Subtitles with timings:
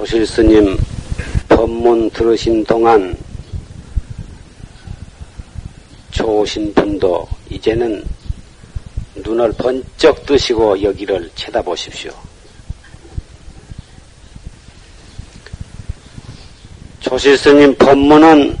[0.00, 0.78] 조실 스님
[1.46, 3.14] 법문 들으신 동안
[6.10, 8.02] 좋으신 분도 이제는
[9.16, 12.10] 눈을 번쩍 뜨시고 여기를 쳐다보십시오.
[17.00, 18.56] 조실 스님 법문은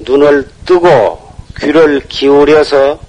[0.00, 1.26] 눈을 뜨고
[1.58, 3.00] 귀를 기울여서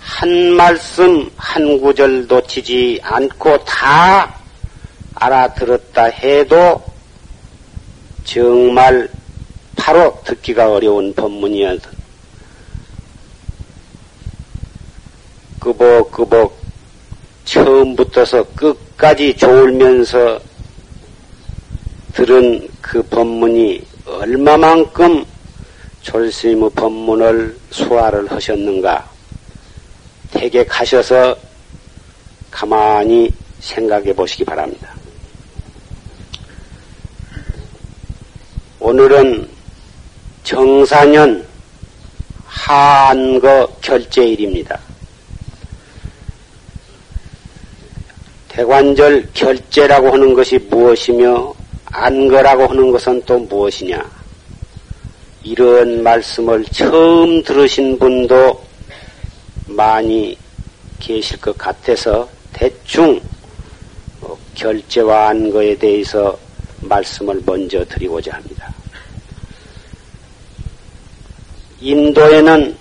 [0.00, 4.35] 한 말씀 한 구절 놓치지 않고 다
[5.16, 6.82] 알아들었다 해도
[8.24, 9.08] 정말
[9.76, 11.90] 바로 듣기가 어려운 법문이어서
[15.60, 16.56] 끄벅끄벅
[17.44, 20.38] 처음부터서 끝까지 좋으면서
[22.12, 25.24] 들은 그 법문이 얼마만큼
[26.02, 29.08] 졸스님의 법문을 소화를 하셨는가
[30.32, 31.36] 댁에 가셔서
[32.50, 34.95] 가만히 생각해 보시기 바랍니다.
[38.78, 39.48] 오늘은
[40.44, 41.46] 정사년
[42.44, 44.78] 한거 결제일입니다.
[48.48, 51.54] 대관절 결제라고 하는 것이 무엇이며
[51.86, 54.04] 안거라고 하는 것은 또 무엇이냐?
[55.42, 58.62] 이런 말씀을 처음 들으신 분도
[59.66, 60.36] 많이
[60.98, 63.20] 계실 것 같아서 대충
[64.20, 66.36] 어, 결제와 안거에 대해서
[66.80, 68.55] 말씀을 먼저 드리고자 합니다.
[71.86, 72.76] 인도에는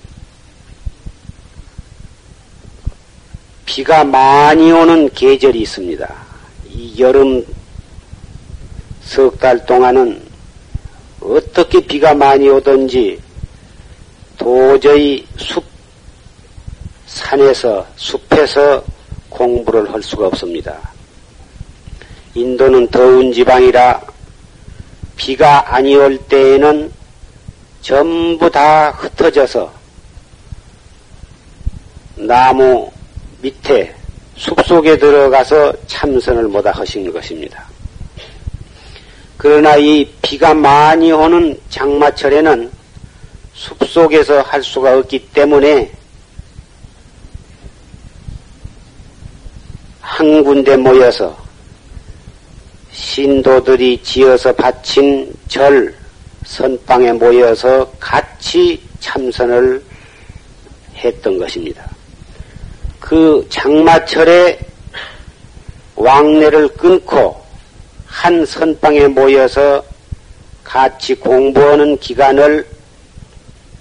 [3.68, 6.16] 비가 많이 오는 계절이 있습니다.
[6.72, 7.46] 이 여름
[9.04, 10.20] 석 달 동안은
[11.22, 13.22] 어떻게 비가 많이 오든지
[14.40, 15.64] 도저히 숲,
[17.06, 18.84] 산에서, 숲에서
[19.30, 20.80] 공부를 할 수가 없습니다.
[22.34, 24.02] 인도는 더운 지방이라
[25.16, 26.92] 비가 아니 올 때에는
[27.86, 29.72] 전부 다 흩어져서
[32.16, 32.92] 나무
[33.44, 33.94] 밑에
[34.38, 37.64] 숲속에 들어가서 참선을 못하 하신 것입니다.
[39.38, 42.72] 그러나 이 비가 많이 오는 장마철에는
[43.54, 45.92] 숲속에서 할 수가 없기 때문에
[50.02, 51.38] 한 군데 모여서
[52.92, 55.96] 신도들이 지어서 바친 절,
[56.46, 59.84] 선방에 모여서 같이 참선을
[60.96, 61.84] 했던 것입니다.
[63.00, 64.60] 그 장마철에
[65.96, 67.44] 왕래를 끊고
[68.06, 69.84] 한 선방에 모여서
[70.64, 72.66] 같이 공부하는 기간을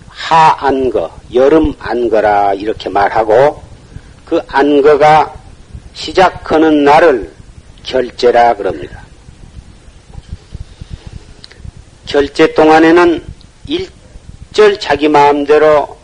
[0.08, 3.62] 하안거, 여름 안거라 이렇게 말하고
[4.24, 5.34] 그 안거가
[5.94, 7.32] 시작하는 날을
[7.82, 9.03] 결제라 그럽니다.
[12.14, 13.24] 결제 동안에는
[13.66, 15.98] 일절 자기 마음대로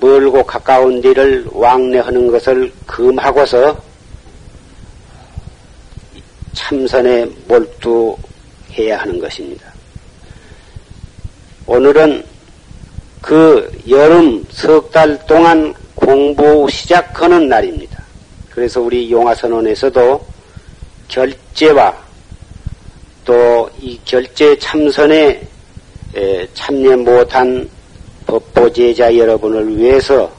[0.00, 3.78] 멀고 가까운 데를 왕래하는 것을 금하고서
[6.54, 9.70] 참선에 몰두해야 하는 것입니다.
[11.66, 12.24] 오늘은
[13.20, 18.02] 그 여름 석 달 동안 공부 시작하는 날입니다.
[18.48, 20.26] 그래서 우리 용화선원에서도
[21.08, 22.11] 결제와
[23.24, 25.40] 또 이 결제 참선에
[26.54, 27.68] 참여 못한
[28.26, 30.30] 법보제자 여러분을 위해서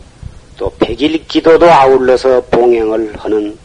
[0.56, 3.58] 또 백일 기도도 아울러서 봉행을 하는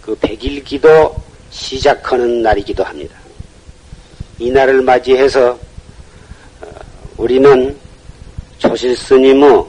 [0.00, 1.14] 그 백일 기도
[1.50, 3.14] 시작하는 날이기도 합니다.
[4.38, 5.50] 이 날을 맞이해서
[6.62, 6.66] 어,
[7.18, 7.76] 우리는
[8.58, 9.64] 조실 스님의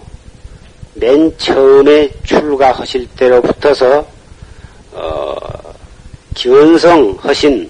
[0.93, 4.07] 맨 처음에 출가하실 때로부터서
[4.93, 5.35] 어,
[6.35, 7.69] 견성하신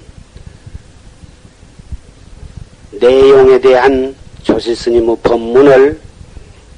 [3.02, 6.00] 내용에 대한 조실 스님의 법문을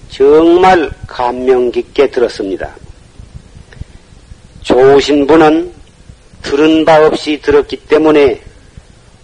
[0.09, 2.73] 정말 감명 깊게 들었습니다.
[4.61, 5.72] 좋으신 분은
[6.41, 8.41] 들은 바 없이 들었기 때문에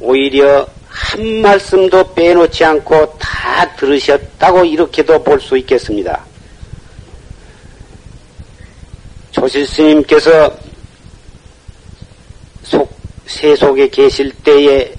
[0.01, 6.25] 오히려 한 말씀도 빼놓지 않고 다 들으셨다고 이렇게도 볼 수 있겠습니다.
[9.31, 10.53] 조실 스님께서
[12.63, 12.91] 속,
[13.25, 14.98] 세속에 계실 때에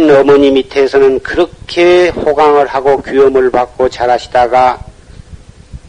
[0.00, 4.82] 친어머니 밑에서는 그렇게 호강을 하고 귀염을 받고 자라시다가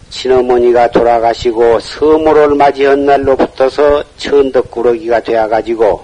[0.10, 6.02] 친어머니가 돌아가시고 서모를 맞이한 날로부터서 천덕꾸러기가 되어가지고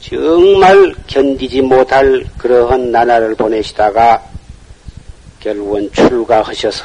[0.00, 4.22] 정말 견디지 못할 그러한 나날을 보내시다가
[5.40, 6.84] 결국은 출가하셔서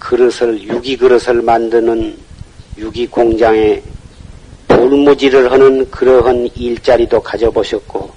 [0.00, 2.18] 그릇을 유기 그릇을 만드는
[2.78, 3.80] 유기 공장에
[4.82, 8.10] 돌무지를 하는 그러한 일자리도 가져보셨고,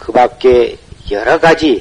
[0.00, 0.76] 그 밖에
[1.12, 1.80] 여러 가지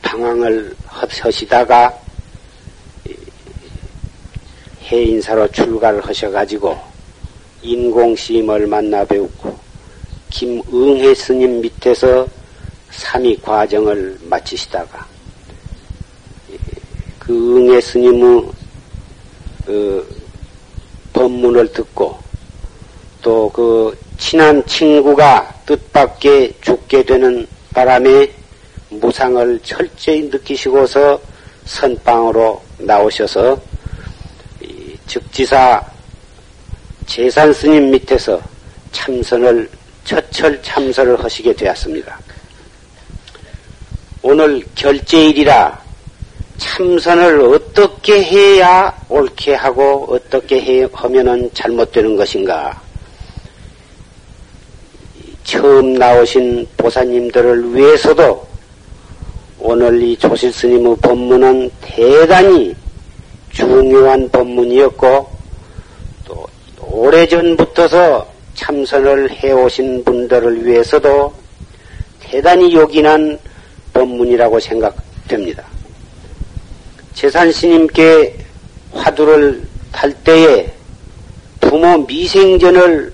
[0.00, 1.92] 방황을 하시다가
[4.84, 6.78] 해인사로 출가를 하셔가지고
[7.62, 9.58] 인공심을 만나 배웠고
[10.30, 12.28] 김응혜 스님 밑에서
[12.92, 15.04] 삼위 과정을 마치시다가
[17.18, 18.50] 그 응혜 스님의
[19.66, 20.15] 그
[21.16, 22.18] 법문을 듣고
[23.22, 28.30] 또 그 친한 친구가 뜻밖에 죽게 되는 바람에
[28.90, 31.20] 무상을 철저히 느끼시고서
[31.64, 33.60] 선방으로 나오셔서
[35.06, 35.82] 즉지사
[37.06, 38.40] 재산 스님 밑에서
[38.92, 39.68] 참선을
[40.04, 42.18] 처철 참선을 하시게 되었습니다.
[44.22, 45.78] 오늘 결제일이라
[46.58, 52.80] 참선을 어떻게 해야 옳게 하고 어떻게 해, 하면은 잘못되는 것인가?
[55.44, 58.46] 처음 나오신 보사님들을 위해서도
[59.60, 62.74] 오늘 이 조실 스님의 법문은 대단히
[63.50, 65.28] 중요한 법문이었고
[66.24, 66.46] 또
[66.80, 71.32] 오래전부터서 참선을 해오신 분들을 위해서도
[72.20, 73.38] 대단히 요긴한
[73.92, 75.64] 법문이라고 생각됩니다.
[77.14, 78.45] 재산스님께
[78.96, 79.62] 화두를
[79.92, 80.72] 탈 때에
[81.60, 83.12] 부모 미생전을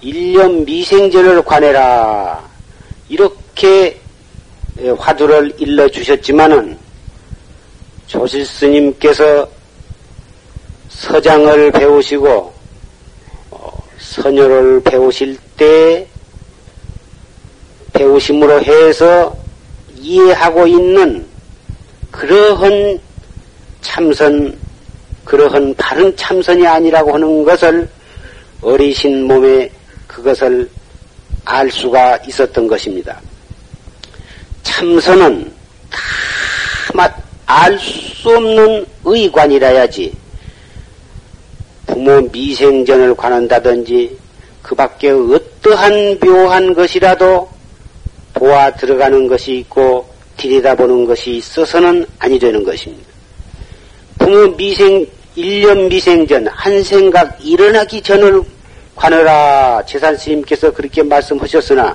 [0.00, 2.42] 일년 미생전을 관해라.
[3.08, 4.00] 이렇게
[4.98, 6.78] 화두를 일러 주셨지만은
[8.06, 9.48] 조실 스님께서
[10.88, 12.52] 서장을 배우시고
[13.50, 16.06] 어, 선녀를 배우실 때
[17.92, 19.36] 배우심으로 해서
[19.96, 21.26] 이해하고 있는
[22.10, 22.98] 그러한
[23.80, 24.58] 참선,
[25.24, 27.88] 그러한 바른 참선이 아니라고 하는 것을
[28.60, 29.70] 어리신 몸에
[30.06, 30.68] 그것을
[31.44, 33.20] 알 수가 있었던 것입니다.
[34.62, 35.52] 참선은
[37.52, 40.12] 다알 수 없는 의관이라야지
[41.86, 44.18] 부모 미생전을 관한다든지
[44.62, 47.48] 그 밖에 어떠한 묘한 것이라도
[48.32, 50.08] 보아 들어가는 것이 있고
[50.38, 53.11] 들여다보는 것이 있어서는 아니 되는 것입니다.
[54.32, 55.06] 부모 미생,
[55.36, 58.42] 1년 미생전, 한 생각 일어나기 전을
[58.96, 61.94] 관하라 재산 스님께서 그렇게 말씀하셨으나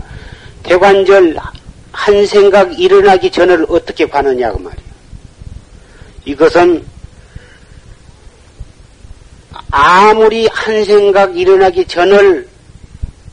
[0.62, 1.36] 대관절
[1.92, 4.88] 한 생각 일어나기 전을 어떻게 관하냐고 말이에요.
[6.25, 6.86] 이것은
[9.72, 12.48] 아무리 한 생각 일어나기 전을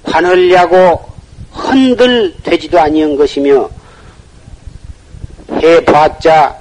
[0.02, 1.04] 관하려고
[1.52, 3.68] 흔들 되지도 아니한 것이며
[5.50, 6.56] 해봤자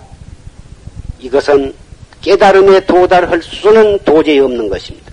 [1.19, 1.82] 이것은
[2.23, 5.11] 깨달음에 도달할 수는 도저히 없는 것입니다.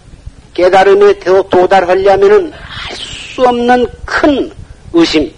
[0.55, 4.51] 깨달음에 도달하려면은 할 수 없는 큰
[4.93, 5.33] 의심,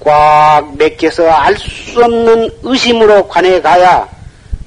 [0.00, 4.08] 꽉 맥혀서 알 수 없는 의심으로 관해 가야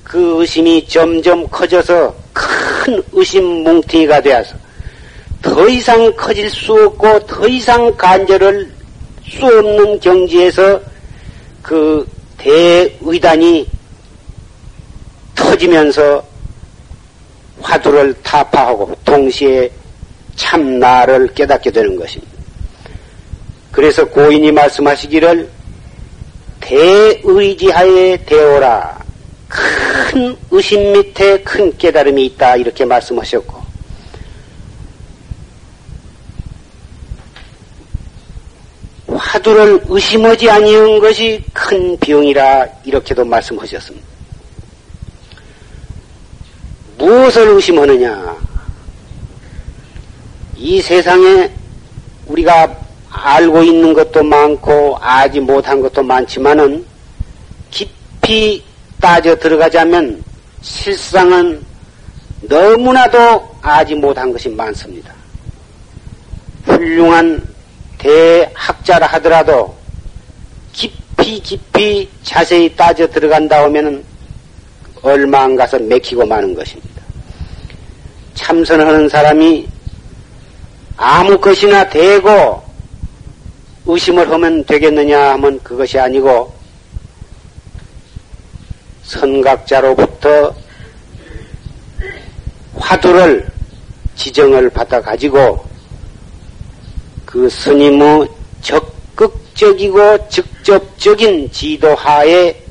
[0.04, 4.56] 그 의심이 점점 커져서 큰 의심 뭉티가 되어서
[5.42, 8.70] 더 이상 커질 수 없고 더 이상 간절할
[9.28, 10.80] 수 없는 경지에서
[11.62, 12.08] 그
[12.38, 13.68] 대의단이
[15.36, 16.24] 터지면서
[17.62, 19.70] 화두를 타파하고 동시에
[20.36, 22.34] 참 나를 깨닫게 되는 것입니다.
[23.72, 25.50] 그래서 고인이 말씀하시기를
[26.60, 29.04] 대의지하에 대오라
[29.48, 33.64] 큰 의심 밑에 큰 깨달음이 있다 이렇게 말씀하셨고
[39.08, 44.13] 화두를 의심하지 아니한 것이 큰 병이라 이렇게도 말씀하셨습니다.
[46.98, 48.36] 무엇을 의심하느냐?
[50.56, 51.52] 이 세상에
[52.28, 52.76] 우리가
[53.10, 56.86] 알고 있는 것도 많고 알지 못한 것도 많지만은
[57.70, 58.64] 깊이
[59.00, 60.24] 따져 들어가자면
[60.62, 61.64] 실상은
[62.42, 65.14] 너무나도 알지 못한 것이 많습니다.
[66.66, 67.46] 훌륭한
[67.98, 69.76] 대학자라 하더라도
[70.72, 74.04] 깊이 깊이 자세히 따져 들어간다 하면은
[75.04, 77.04] 얼마 안 가서 맥히고 마는 것입니다.
[78.34, 79.68] 참선하는 사람이
[80.96, 82.64] 아무 것이나 대고
[83.86, 86.54] 의심을 하면 되겠느냐 하면 그것이 아니고
[89.04, 90.56] 선각자로부터
[92.78, 93.46] 화두를
[94.16, 95.66] 지정을 받아 가지고
[97.26, 98.30] 그 스님의
[98.62, 102.63] 적극적이고 직접적인 지도하에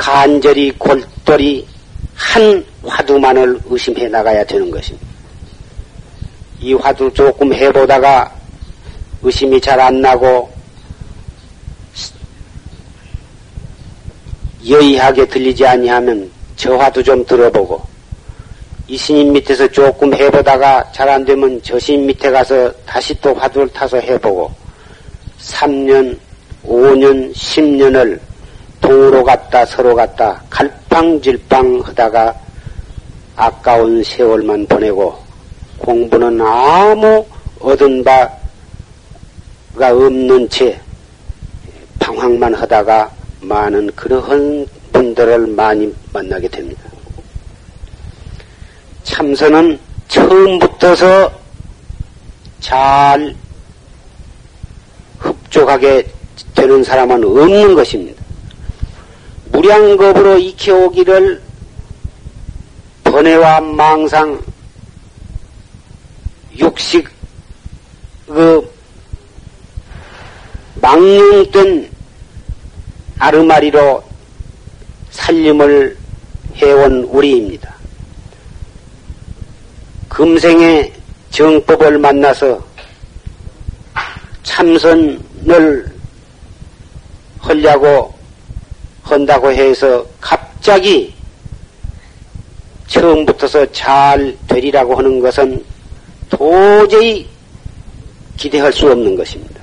[0.00, 1.66] 간절히 골똘히
[2.14, 5.06] 한 화두만을 의심해 나가야 되는 것입니다.
[6.58, 8.32] 이 화두 조금 해보다가
[9.22, 10.50] 의심이 잘 안 나고
[14.66, 17.82] 여의하게 들리지 아니하면 저 화두 좀 들어보고
[18.88, 23.68] 이 스님 밑에서 조금 해보다가 잘 안 되면 저 스님 밑에 가서 다시 또 화두를
[23.68, 24.50] 타서 해보고
[25.40, 26.18] 3년,
[26.64, 28.18] 5년, 10년을
[28.90, 32.34] 동으로 갔다 서로 갔다 갈팡질팡 하다가
[33.36, 35.16] 아까운 세월만 보내고
[35.78, 37.24] 공부는 아무
[37.60, 40.80] 얻은 바가 없는 채
[42.00, 43.08] 방황만 하다가
[43.42, 46.82] 많은 그러한 분들을 많이 만나게 됩니다.
[49.04, 49.78] 참선은
[50.08, 51.30] 처음부터서
[52.58, 53.36] 잘
[55.20, 56.04] 흡족하게
[56.56, 58.19] 되는 사람은 없는 것입니다.
[59.52, 61.42] 무량겁으로 익혀오기를
[63.04, 64.40] 번뇌와 망상,
[66.56, 67.08] 육식,
[68.26, 68.72] 그,
[70.80, 71.90] 망령된
[73.18, 74.02] 아르마리로
[75.10, 75.96] 살림을
[76.56, 77.74] 해온 우리입니다.
[80.08, 80.92] 금생에
[81.30, 82.64] 정법을 만나서
[84.42, 85.92] 참선을
[87.40, 88.19] 하려고
[89.12, 91.14] 한다고 해서 갑자기
[92.86, 95.64] 처음부터서 잘 되리라고 하는 것은
[96.28, 97.26] 도저히
[98.36, 99.60] 기대할 수 없는 것입니다.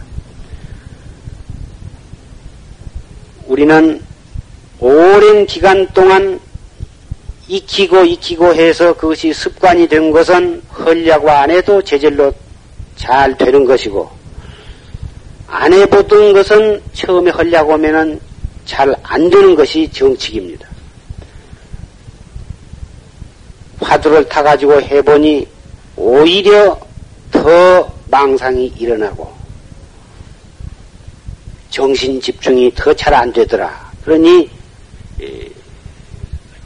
[3.47, 4.01] 우리는
[4.79, 6.39] 오랜 기간 동안
[7.47, 12.33] 익히고 익히고 해서 그것이 습관이 된 것은 헐려고 안 해도 제절로
[12.95, 14.09] 잘 되는 것이고
[15.47, 18.19] 안 해보던 것은 처음에 헐려고 하면은
[18.67, 20.67] 잘 안 되는 것이 정칙입니다.
[23.79, 25.47] 화두를 타가지고 해보니
[25.95, 26.77] 오히려
[27.31, 29.31] 더 망상이 일어나고
[31.69, 33.91] 정신 집중이 더 잘 안 되더라.
[34.03, 34.49] 그러니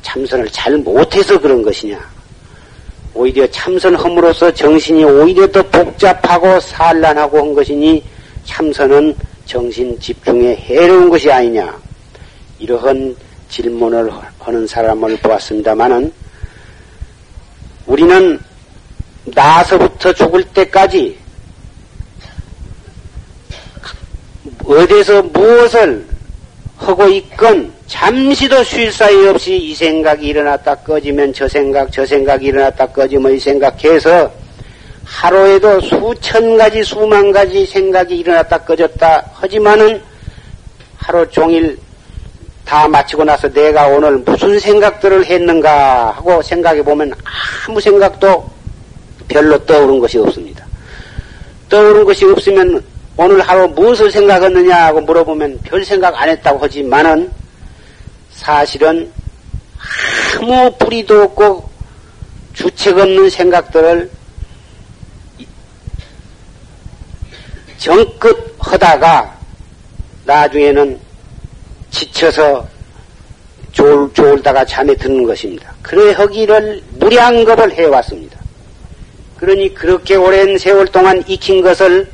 [0.02, 2.12] 참선을 잘 못해서 그런 것이냐.
[3.14, 8.04] 오히려 참선함으로써 정신이 오히려 더 복잡하고 산란하고 한 것이니
[8.46, 9.16] 참선은
[9.46, 11.80] 정신 집중에 해로운 것이 아니냐.
[12.62, 13.16] 이러한
[13.50, 16.14] 질문을 하는 사람을 보았습니다마는
[17.88, 18.40] 우리는
[19.26, 21.18] 나서부터 죽을 때까지
[24.64, 26.06] 어디서 무엇을
[26.78, 32.88] 하고 있건 잠시도 쉴 사이 없이 이 생각이 일어났다 꺼지면 저 생각, 저 생각이 일어났다
[32.88, 34.32] 꺼지면 이 생각해서
[35.04, 40.02] 하루에도 수천 가지, 수만 가지 생각이 일어났다 꺼졌다 하지만은
[40.96, 41.78] 하루 종일
[42.66, 47.14] 다 마치고 나서 내가 오늘 무슨 생각들을 했는가 하고 생각해 보면
[47.68, 48.50] 아무 생각도
[49.28, 50.66] 별로 떠오른 것이 없습니다.
[51.70, 52.84] 떠오른 것이 없으면
[53.18, 57.32] 오늘 하루 무엇을 생각했느냐 하고 물어보면 별 생각 안 했다고 하지만은
[58.32, 59.12] 사실은
[60.40, 61.70] 아무 뿌리도 없고
[62.54, 64.10] 주책 없는 생각들을
[67.78, 69.38] 정끝 하다가
[70.26, 71.00] 나중에는
[72.02, 72.68] 지쳐서
[73.72, 75.72] 졸, 졸다가 잠에 드는 것입니다.
[75.84, 78.40] 그래 허기를 무량겁을 해왔습니다.
[79.38, 82.10] 그러니 그렇게 오랜 세월 동안 익힌 것을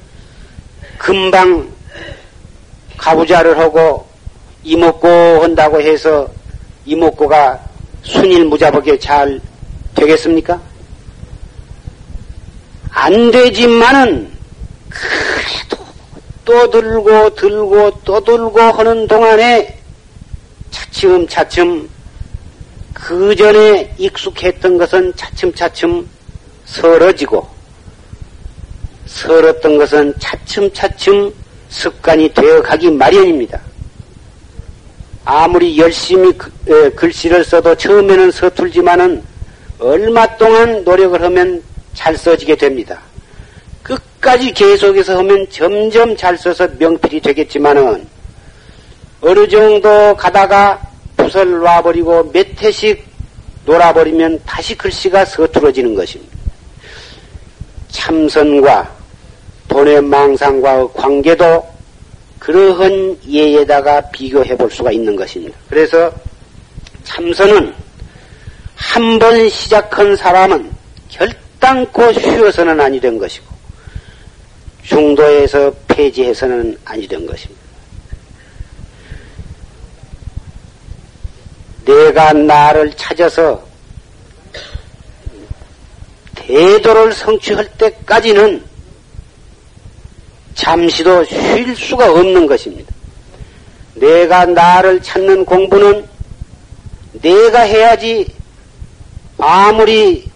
[0.97, 1.67] 금방
[2.97, 4.05] 가부자를 하고
[4.63, 6.27] 이목고 한다고 해서
[6.85, 7.59] 이목고가
[8.03, 9.39] 순일무자복에 잘
[9.95, 10.59] 되겠습니까?
[12.89, 14.31] 안 되지만은
[14.89, 15.85] 그래도
[16.45, 19.76] 또 들고 들고 또 들고 하는 동안에
[20.97, 21.89] 차츰 차츰
[22.91, 26.09] 그 전에 익숙했던 것은 차츰차츰
[26.65, 27.47] 서러지고
[29.05, 31.31] 서렀던 것은 차츰차츰
[31.69, 33.61] 습관이 되어 가기 마련입니다.
[35.23, 39.21] 아무리 열심히 그, 글씨를 써도 처음에는 서툴지만은
[39.77, 41.61] 얼마 동안 노력을 하면
[41.93, 42.99] 잘 써지게 됩니다.
[43.83, 48.17] 끝까지 계속해서 하면 점점 잘 써서 명필이 되겠지만은
[49.21, 50.86] 어느 정도 가다가
[51.17, 53.03] 붓을 놔버리고 몇 해씩
[53.65, 56.37] 놀아버리면 다시 글씨가 서툴어지는 것입니다.
[57.89, 58.95] 참선과
[59.67, 61.67] 돈의 망상과의 관계도
[62.39, 65.57] 그러한 예에다가 비교해 볼 수가 있는 것입니다.
[65.69, 66.11] 그래서
[67.03, 67.73] 참선은
[68.75, 70.71] 한 번 시작한 사람은
[71.09, 73.45] 결단코 쉬어서는 아니 된 것이고
[74.83, 77.56] 중도에서 폐지해서는 아니 된 것입니다.
[81.87, 83.63] 내가 나를 찾아서
[86.35, 88.61] 대도를 성취할 때까지는
[90.53, 92.93] 잠시도 쉴 수가 없는 것입니다.
[93.95, 96.05] 내가 나를 찾는 공부는
[97.21, 98.27] 내가 해야지
[99.37, 100.29] 아무리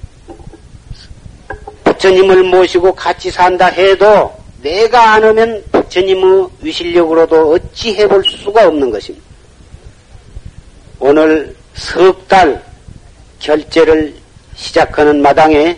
[1.83, 9.30] 부처님을 모시고 같이 산다 해도 내가 안 하면 부처님의 위실력으로도 어찌 해볼 수가 없는 것입니다.
[11.03, 12.63] 오늘 석 달
[13.39, 14.13] 결제를
[14.55, 15.75] 시작하는 마당에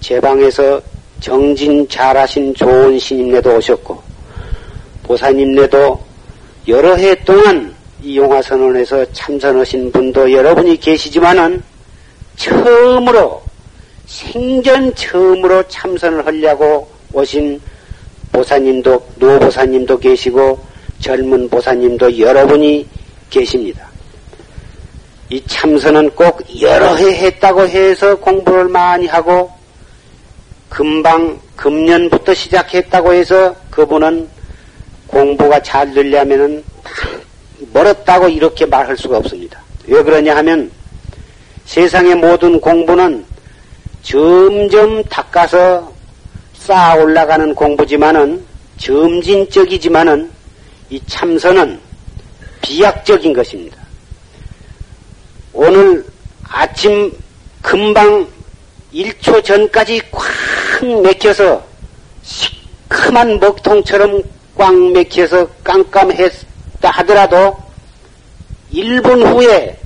[0.00, 0.82] 제 방에서
[1.20, 4.02] 정진 잘하신 좋은 신임네도 오셨고
[5.04, 6.00] 보사님네도
[6.66, 7.72] 여러 해 동안
[8.02, 11.62] 이 용화선언에서 참선하신 분도 여러분이 계시지만은
[12.34, 13.40] 처음으로
[14.06, 17.60] 생전 처음으로 참선을 하려고 오신
[18.32, 20.58] 보사님도 노보사님도 계시고
[20.98, 22.84] 젊은 보사님도 여러분이
[23.30, 23.93] 계십니다.
[25.30, 29.50] 이 참선은 꼭 여러 해 했다고 해서 공부를 많이 하고
[30.68, 34.28] 금방 금년부터 시작했다고 해서 그분은
[35.06, 36.62] 공부가 잘 되려면은
[37.72, 39.62] 멀었다고 이렇게 말할 수가 없습니다.
[39.86, 40.70] 왜 그러냐 하면
[41.64, 43.24] 세상의 모든 공부는
[44.02, 45.92] 점점 닦아서
[46.54, 48.44] 쌓아 올라가는 공부지만은
[48.78, 50.30] 점진적이지만은
[50.90, 51.78] 이 참선은
[52.60, 53.83] 비약적인 것입니다.
[55.54, 56.04] 오늘
[56.48, 57.16] 아침
[57.62, 58.26] 금방
[58.92, 61.64] 1초 전까지 꽉 맥혀서
[62.24, 64.20] 시큼한 먹통처럼
[64.56, 67.56] 꽉 맥혀서 깜깜했다 하더라도
[68.72, 69.78] 1분 후에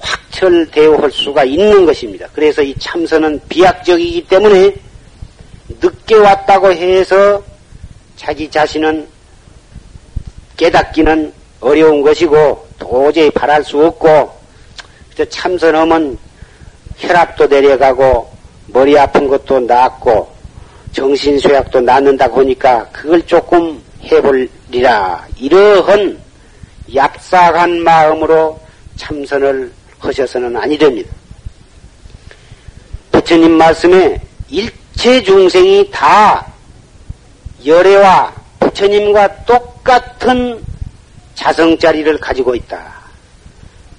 [0.00, 2.26] 확철대오할 수가 있는 것입니다.
[2.32, 4.74] 그래서 이 참선은 비약적이기 때문에
[5.68, 7.42] 늦게 왔다고 해서
[8.16, 9.06] 자기 자신은
[10.56, 14.41] 깨닫기는 어려운 것이고 도저히 바랄 수 없고
[15.28, 16.18] 참선하면
[16.96, 18.30] 혈압도 내려가고
[18.68, 20.30] 머리 아픈 것도 낫고
[20.92, 26.18] 정신쇠약도 낫는다고 하니까 그걸 조금 해볼리라 이러한
[26.90, 28.60] 얍삭한 마음으로
[28.96, 31.10] 참선을 하셔서는 아니 됩니다.
[33.12, 36.46] 부처님 말씀에 일체 중생이 다
[37.64, 40.62] 열애와 부처님과 똑같은
[41.34, 42.91] 자성자리를 가지고 있다.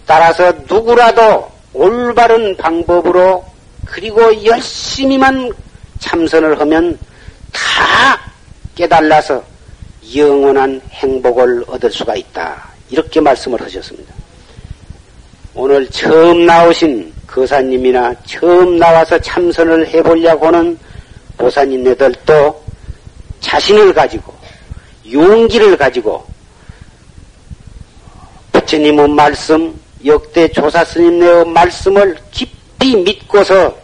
[0.06, 3.44] 따라서 누구라도 올바른 방법으로
[3.86, 5.52] 그리고 열심히만
[6.00, 6.98] 참선을 하면
[7.52, 8.20] 다
[8.76, 9.44] 깨달아서
[10.16, 12.70] 영원한 행복을 얻을 수가 있다.
[12.90, 14.14] 이렇게 말씀을 하셨습니다.
[15.56, 20.78] 오늘 처음 나오신 거사님이나 처음 나와서 참선을 해보려고 하는
[21.38, 22.64] 보사님네들도
[23.40, 24.34] 자신을 가지고
[25.12, 26.26] 용기를 가지고
[28.52, 33.76] 부처님의 말씀, 역대 조사 스님네의 말씀을 깊이 믿고서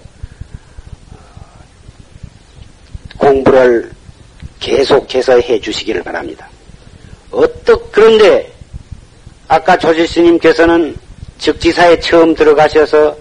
[3.18, 3.92] 공부를
[4.60, 6.48] 계속해서 해 주시기를 바랍니다.
[7.32, 8.52] 어떻 그런데
[9.48, 10.96] 아까 조지 스님께서는
[11.38, 13.16] 즉지사에 처음 들어가셔서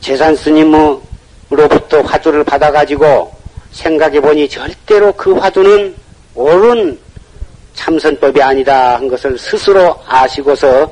[0.00, 3.34] 재산 스님으로부터 화두를 받아가지고
[3.72, 5.94] 생각해 보니 절대로 그 화두는
[6.34, 6.98] 옳은
[7.74, 10.90] 참선법이 아니다 한 것을 스스로 아시고서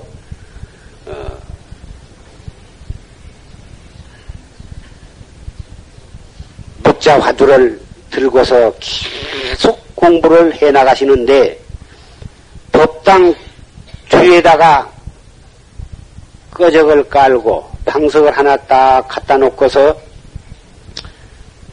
[7.06, 11.58] 묵자 화두를 들고서 계속 공부를 해 나가시는데
[12.72, 13.32] 법당
[14.08, 14.90] 뒤에다가
[16.50, 19.96] 꺼적을 깔고 방석을 하나 딱 갖다 놓고서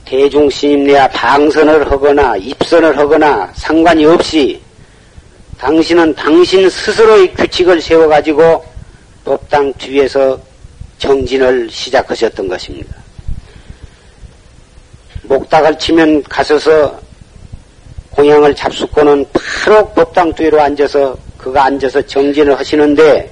[0.05, 4.61] 대중신임내야 방선을 하거나 입선을 하거나 상관이 없이
[5.57, 8.63] 당신은 당신 스스로의 규칙을 세워가지고
[9.25, 10.39] 법당 뒤에서
[10.99, 13.02] 정진을 시작하셨던 것입니다.
[15.33, 16.99] 목닥을 치면 가서서
[18.11, 19.25] 공양을 잡수고는
[19.65, 23.31] 바로 법당 뒤로 앉아서 그가 앉아서 정진을 하시는데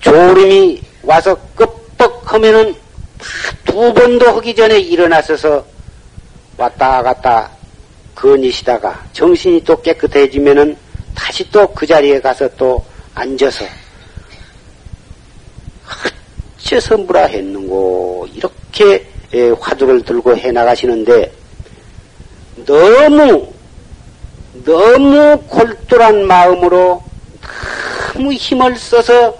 [0.00, 2.74] 조림이 와서 끄뻑 하면은
[3.64, 5.64] 두 번도 하기 전에 일어나서서
[6.56, 7.50] 왔다 갔다
[8.14, 10.76] 거니시다가 정신이 또 깨끗해지면은
[11.14, 12.82] 다시 또 그 자리에 가서 또
[13.14, 13.64] 앉아서
[16.72, 19.11] 어째서 뭐라 했는고 이렇게 예,
[19.60, 21.32] 화두를 들고 해 나가시는데
[22.66, 23.52] 너무
[24.64, 27.02] 너무 골똘한 마음으로
[28.14, 29.36] 너무 힘을 써서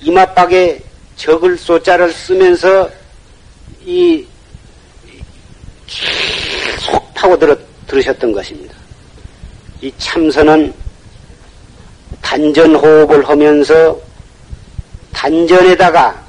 [0.00, 0.82] 이마박에
[1.16, 2.90] 적을 쏘자를 쓰면서
[3.84, 4.26] 이
[5.86, 8.74] 계속 파고 들어, 들으셨던 것입니다.
[9.80, 10.72] 이 참선은
[12.20, 13.98] 단전 호흡을 하면서
[15.12, 16.21] 단전에다가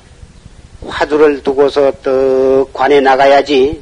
[0.88, 3.82] 화두를 두고서 떡 관에 나가야지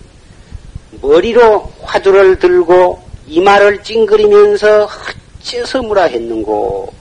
[1.01, 4.87] 머리로 화두를 들고 이마를 찡그리면서
[5.41, 6.93] 어째서 무라 했는고.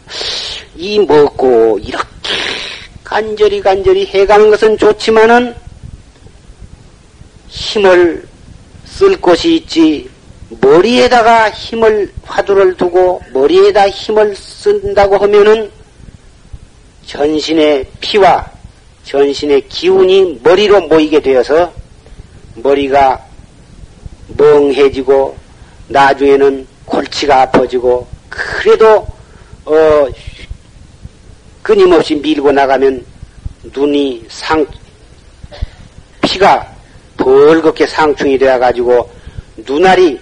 [0.77, 2.07] 이 먹고 이렇게
[3.05, 5.55] 간절히 간절히 해가는 것은 좋지만은
[7.49, 8.27] 힘을
[8.87, 10.09] 쓸 곳이 있지
[10.61, 15.71] 머리에다가 힘을 화두를 두고 머리에다 힘을 쓴다고 하면은
[17.07, 18.51] 전신의 피와
[19.05, 21.73] 전신의 기운이 머리로 모이게 되어서
[22.57, 23.25] 머리가
[24.37, 25.37] 멍해지고
[25.89, 29.07] 나중에는 골치가 아파지고 그래도
[29.65, 30.07] 어
[31.63, 33.05] 끊임없이 밀고 나가면
[33.75, 34.67] 눈이 상
[36.23, 36.67] 피가
[37.17, 39.11] 벌겋게 상충이 되어 가지고
[39.57, 40.19] 눈알이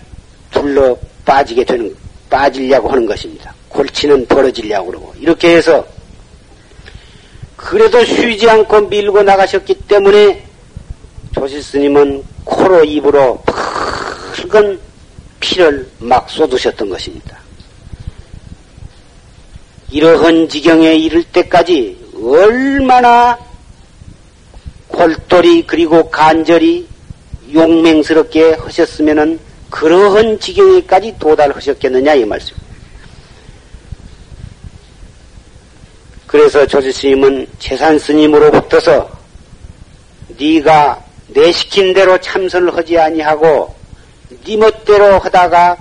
[0.51, 1.95] 둘러 빠지게 되는
[2.29, 3.55] 빠지려고 하는 것입니다.
[3.69, 5.87] 골치는 벌어지려고 그러고 이렇게 해서
[7.59, 10.45] 그래도 쉬지 않고 밀고 나가셨기 때문에
[11.35, 13.43] 조실 스님은 코로 입으로
[14.33, 14.79] 붉은
[15.41, 17.37] 피를 막 쏟으셨던 것입니다.
[19.91, 23.37] 이러한 지경에 이를 때까지 얼마나
[24.87, 26.87] 골똘히 그리고 간절히
[27.53, 32.57] 용맹스럽게 하셨으면은 그러한 지경에까지 도달하셨겠느냐 이 말씀.
[36.29, 39.11] 그래서 조지 스님은 재산 스님으로부터서
[40.39, 43.75] 네가 내 시킨 대로 참선을 하지 아니하고
[44.45, 45.79] 네 멋대로 하다가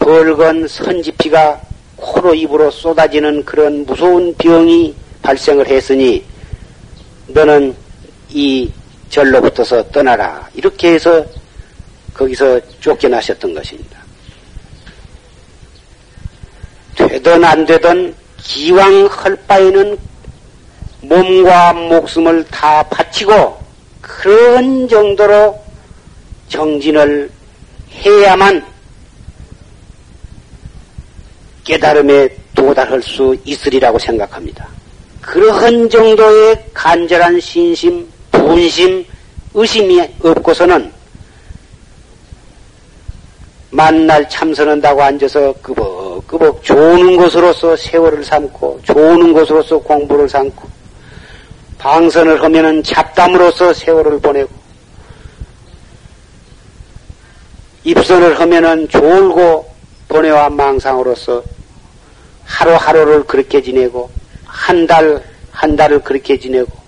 [0.00, 1.60] 벌건 선지피가
[1.94, 4.92] 코로 입으로 쏟아지는 그런 무서운 병이
[5.22, 6.24] 발생을 했으니
[7.28, 7.76] 너는
[8.30, 8.70] 이
[9.08, 11.24] 절로부터서 떠나라 이렇게 해서
[12.12, 14.04] 거기서 쫓겨나셨던 것입니다.
[16.96, 19.98] 되든 안 되든 기왕 할 바에는
[21.02, 23.58] 몸과 목숨을 다 바치고
[24.00, 25.58] 그런 정도로
[26.48, 27.28] 정진을
[27.92, 28.64] 해야만
[31.64, 34.68] 깨달음에 도달할 수 있으리라고 생각합니다.
[35.20, 39.04] 그러한 정도의 간절한 신심, 분심,
[39.54, 40.92] 의심이 없고서는
[43.70, 50.68] 만날 참선한다고 앉아서 끄벅 끄벅 좋은 것으로서 세월을 삼고 좋은 것으로서 공부를 삼고
[51.78, 54.50] 방선을 하면은 잡담으로서 세월을 보내고
[57.84, 59.70] 입선을 하면은 졸고
[60.08, 61.42] 보내와 망상으로서
[62.44, 64.10] 하루하루를 그렇게 지내고
[64.44, 66.86] 한 달, 한 달을 그렇게 지내고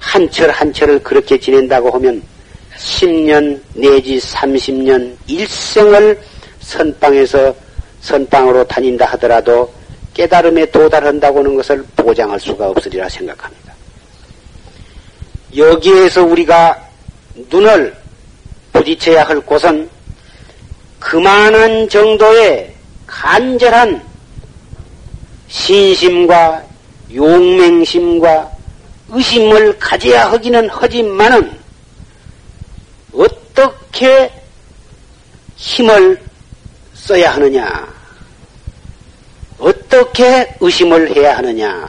[0.00, 2.22] 한 철 한 철을 그렇게 지낸다고 하면
[2.76, 6.20] 10년 내지 30년 일생을
[6.60, 7.54] 선방에서
[8.00, 9.72] 선방으로 다닌다 하더라도
[10.14, 13.74] 깨달음에 도달한다고 하는 것을 보장할 수가 없으리라 생각합니다.
[15.56, 16.88] 여기에서 우리가
[17.50, 17.94] 눈을
[18.72, 19.88] 부딪혀야 할 곳은
[20.98, 22.72] 그만한 정도의
[23.06, 24.02] 간절한
[25.48, 26.64] 신심과
[27.14, 28.50] 용맹심과
[29.08, 31.58] 의심을 가져야 하기는 하지만은
[33.12, 34.30] 어떻게
[35.56, 36.29] 힘을
[37.00, 37.88] 써야 하느냐?
[39.58, 41.88] 어떻게 의심을 해야 하느냐?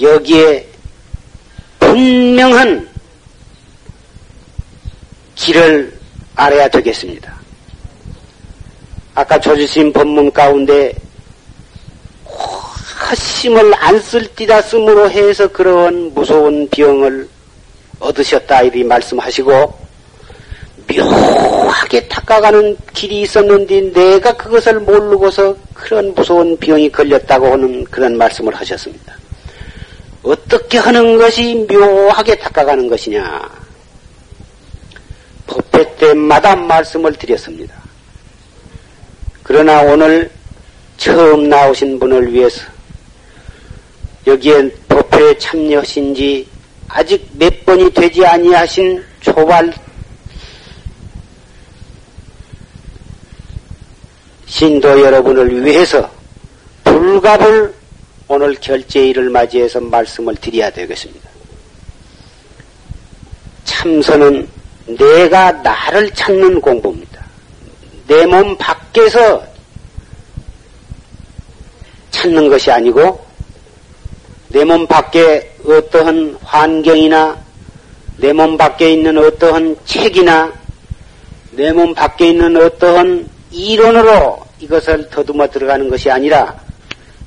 [0.00, 0.68] 여기에
[1.80, 2.88] 분명한
[5.34, 5.98] 길을
[6.34, 7.34] 알아야 되겠습니다.
[9.14, 10.94] 아까 조지심 법문 가운데
[13.08, 17.28] 헛심을 안 쓸디다 쓰므로 해서 그런 무서운 병을
[17.98, 19.85] 얻으셨다 이리 말씀하시고
[20.88, 29.16] 묘하게 닦아가는 길이 있었는데 내가 그것을 모르고서 그런 무서운 병이 걸렸다고 하는 그런 말씀을 하셨습니다.
[30.22, 33.48] 어떻게 하는 것이 묘하게 닦아가는 것이냐?
[35.46, 37.74] 법회 때마다 말씀을 드렸습니다.
[39.42, 40.30] 그러나 오늘
[40.96, 42.62] 처음 나오신 분을 위해서
[44.26, 46.48] 여기에 법회에 참여하신 지
[46.88, 49.72] 아직 몇 번이 되지 아니하신 초발
[54.56, 56.10] 신도 여러분을 위해서
[56.82, 57.74] 불갑을
[58.26, 61.28] 오늘 결제일을 맞이해서 말씀을 드려야 되겠습니다.
[63.64, 64.48] 참선은
[64.86, 67.22] 내가 나를 찾는 공부입니다.
[68.08, 69.44] 내 몸 밖에서
[72.10, 73.26] 찾는 것이 아니고
[74.48, 77.36] 내 몸 밖에 어떠한 환경이나
[78.16, 80.50] 내 몸 밖에 있는 어떠한 책이나
[81.50, 86.54] 내 몸 밖에 있는 어떠한 이론으로 이것을 더듬어 들어가는 것이 아니라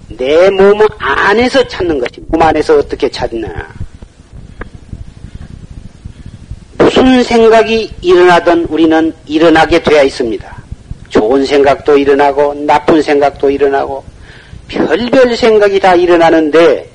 [0.10, 2.26] 내 몸 안에서 찾는 것입니다.
[2.38, 3.74] 몸 안에서 어떻게 찾느냐.
[6.78, 10.58] 무슨 생각이 일어나든 우리는 일어나게 되어 있습니다.
[11.10, 14.04] 좋은 생각도 일어나고 나쁜 생각도 일어나고
[14.68, 16.90] 별별 생각이 다 일어나는데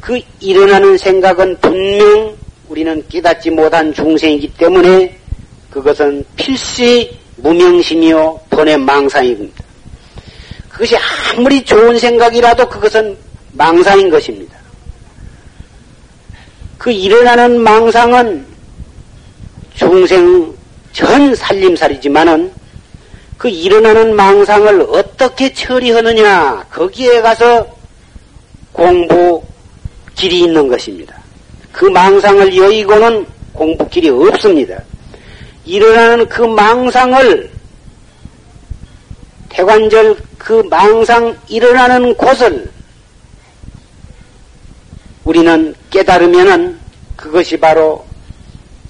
[0.00, 2.36] 그 일어나는 생각은 분명
[2.68, 5.16] 우리는 깨닫지 못한 중생이기 때문에
[5.70, 9.64] 그것은 필시 무명심이요 번의 망상입니다.
[10.70, 13.16] 그것이 아무리 좋은 생각이라도 그것은
[13.52, 14.56] 망상인 것입니다.
[16.78, 18.46] 그 일어나는 망상은
[19.74, 20.54] 중생
[20.92, 22.52] 전 살림살이지만은
[23.38, 27.66] 그 일어나는 망상을 어떻게 처리하느냐 거기에 가서
[28.72, 29.42] 공부
[30.14, 31.14] 길이 있는 것입니다.
[31.72, 34.82] 그 망상을 여의고는 공부 길이 없습니다.
[35.66, 37.50] 일어나는 그 망상을
[39.48, 42.70] 태관절 그 망상 일어나는 곳을
[45.24, 46.78] 우리는 깨달으면은
[47.16, 48.06] 그것이 바로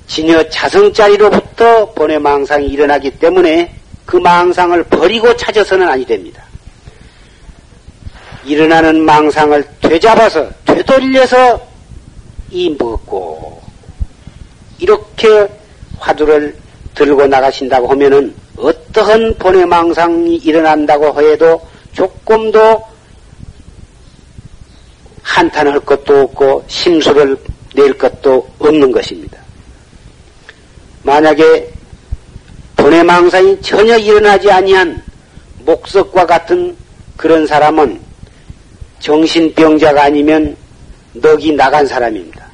[0.06, 6.44] 진여 자성자리로부터 본의 망상이 일어나기 때문에 그 망상을 버리고 찾아서는 아니 됩니다.
[8.44, 11.66] 일어나는 망상을 되잡아서 되돌려서
[12.50, 13.62] 이 먹고
[14.78, 15.48] 이렇게
[15.98, 16.65] 화두를
[16.96, 21.60] 들고 나가신다고 하면은 어떠한 본의 망상이 일어난다고 해도
[21.92, 22.82] 조금도
[25.22, 27.36] 한탄할 것도 없고 심수를
[27.74, 29.38] 낼 것도 없는 것입니다.
[31.02, 31.70] 만약에
[32.76, 35.02] 본의 망상이 전혀 일어나지 아니한
[35.66, 36.74] 목석과 같은
[37.16, 38.00] 그런 사람은
[39.00, 40.56] 정신병자가 아니면
[41.12, 42.46] 넋이 나간 사람입니다.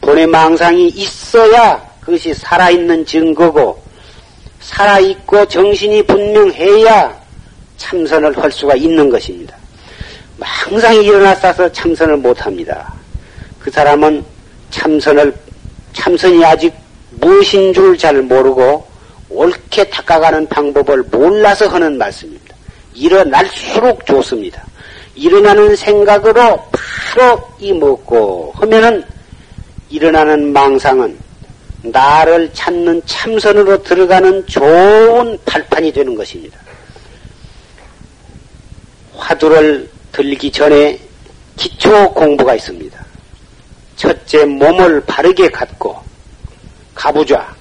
[0.00, 3.83] 본의 망상이 있어야 그것이 살아있는 증거고
[4.64, 7.14] 살아있고 정신이 분명해야
[7.76, 9.56] 참선을 할 수가 있는 것입니다.
[10.36, 12.92] 망상이 일어났어서 참선을 못합니다.
[13.60, 14.24] 그 사람은
[14.70, 15.32] 참선을
[15.92, 16.72] 참선이 아직
[17.20, 18.84] 무엇인 줄 잘 모르고
[19.28, 22.54] 옳게 닦아가는 방법을 몰라서 하는 말씀입니다.
[22.94, 24.64] 일어날수록 좋습니다.
[25.14, 26.60] 일어나는 생각으로
[27.12, 29.04] 바로 이먹고 하면은
[29.90, 31.16] 일어나는 망상은
[31.84, 36.58] 나를 찾는 참선으로 들어가는 좋은 발판이 되는 것입니다.
[39.14, 40.98] 화두를 들기 전에
[41.56, 43.04] 기초 공부가 있습니다.
[43.96, 45.96] 첫째 몸을 바르게 갖고
[46.94, 47.54] 가부좌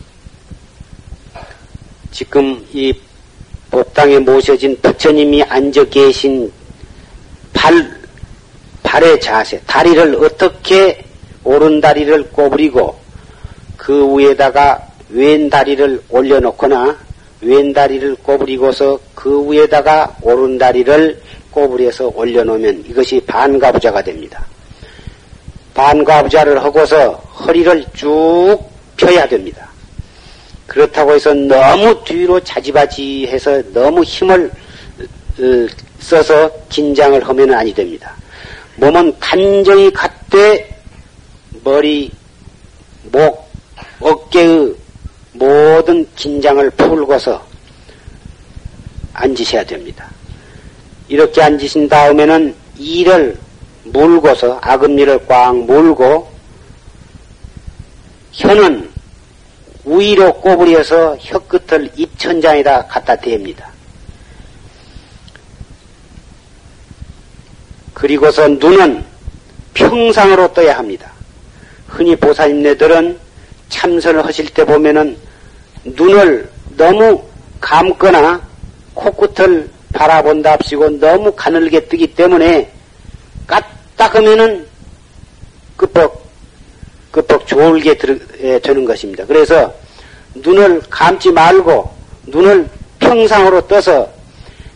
[2.11, 2.93] 지금 이
[3.71, 6.51] 법당에 모셔진 부처님이 앉아 계신
[7.51, 7.99] 발,
[8.83, 11.03] 발의 자세, 다리를 어떻게
[11.43, 13.02] 오른 다리를 꼬부리고
[13.83, 16.97] 그 위에다가 왼 다리를 올려놓거나
[17.41, 24.45] 왼 다리를 꼬부리고서 그 위에다가 오른 다리를 꼬부려서 올려놓으면 이것이 반가부자가 됩니다.
[25.73, 28.57] 반가부자를 하고서 허리를 쭉
[28.95, 29.67] 펴야 됩니다.
[30.65, 34.49] 그렇다고 해서 너무 뒤로 자지바지 해서 너무 힘을
[34.99, 35.67] 어,
[35.99, 38.15] 써서 긴장을 하면 아니 됩니다.
[38.77, 40.73] 몸은 단정히 갖되
[41.65, 42.09] 머리,
[43.11, 43.42] 목,
[44.03, 44.75] 어깨의
[45.33, 47.43] 모든 긴장을 풀고서
[49.13, 50.09] 앉으셔야 됩니다.
[51.07, 53.37] 이렇게 앉으신 다음에는 이를
[53.83, 56.29] 물고서 아금니를 꽉 물고
[58.31, 58.91] 혀는
[59.85, 63.65] 위로 꼬부려서 혀끝을 입천장에다 갖다 댑니다.
[67.93, 69.03] 그리고서 눈은
[69.73, 71.11] 평상으로 떠야 합니다.
[71.87, 73.22] 흔히 보살님네들은
[73.73, 75.17] 참선을 하실 때 보면은
[75.83, 77.21] 눈을 너무
[77.59, 78.41] 감거나
[78.93, 82.71] 코끝을 바라본답시고 너무 가늘게 뜨기 때문에
[83.47, 84.67] 까딱하면은
[85.75, 86.23] 끄뻑
[87.11, 87.97] 끄뻑 졸게
[88.61, 89.25] 되는 것입니다.
[89.25, 89.73] 그래서
[90.35, 91.91] 눈을 감지 말고
[92.27, 94.07] 눈을 평상으로 떠서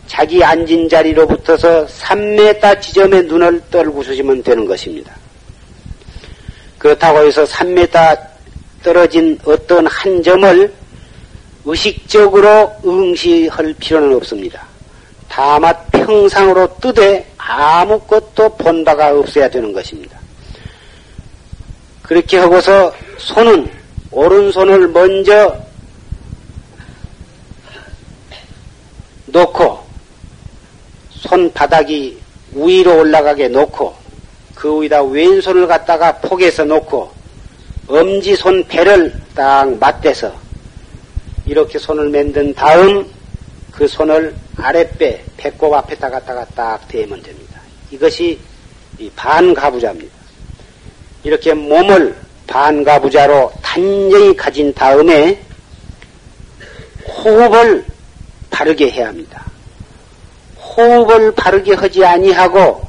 [0.06, 5.14] 자기 앉은 자리로부터서 3m 지점에 눈을 떨구시면 되는 것입니다.
[6.78, 8.37] 그렇다고 해서 3m
[8.82, 10.72] 떨어진 어떤 한 점을
[11.64, 14.66] 의식적으로 응시할 필요는 없습니다.
[15.28, 20.18] 다만 평상으로 뜨되 아무것도 본 바가 없어야 되는 것입니다.
[22.02, 23.70] 그렇게 하고서 손은
[24.10, 25.54] 오른손을 먼저
[29.26, 29.86] 놓고
[31.10, 32.18] 손바닥이
[32.52, 33.94] 위로 올라가게 놓고
[34.54, 37.17] 그 위에다 왼손을 갖다가 포개서 놓고
[37.88, 40.32] 엄지 손 배를 딱 맞대서
[41.46, 43.10] 이렇게 손을 만든 다음
[43.72, 47.60] 그 손을 아랫배, 배꼽 앞에다 갖다가 딱 대면 됩니다.
[47.90, 48.38] 이것이
[49.16, 50.14] 반가부자입니다.
[51.24, 52.14] 이렇게 몸을
[52.46, 55.40] 반가부자로 단정히 가진 다음에
[57.06, 57.84] 호흡을
[58.50, 59.44] 바르게 해야 합니다.
[60.58, 62.86] 호흡을 바르게 하지 아니하고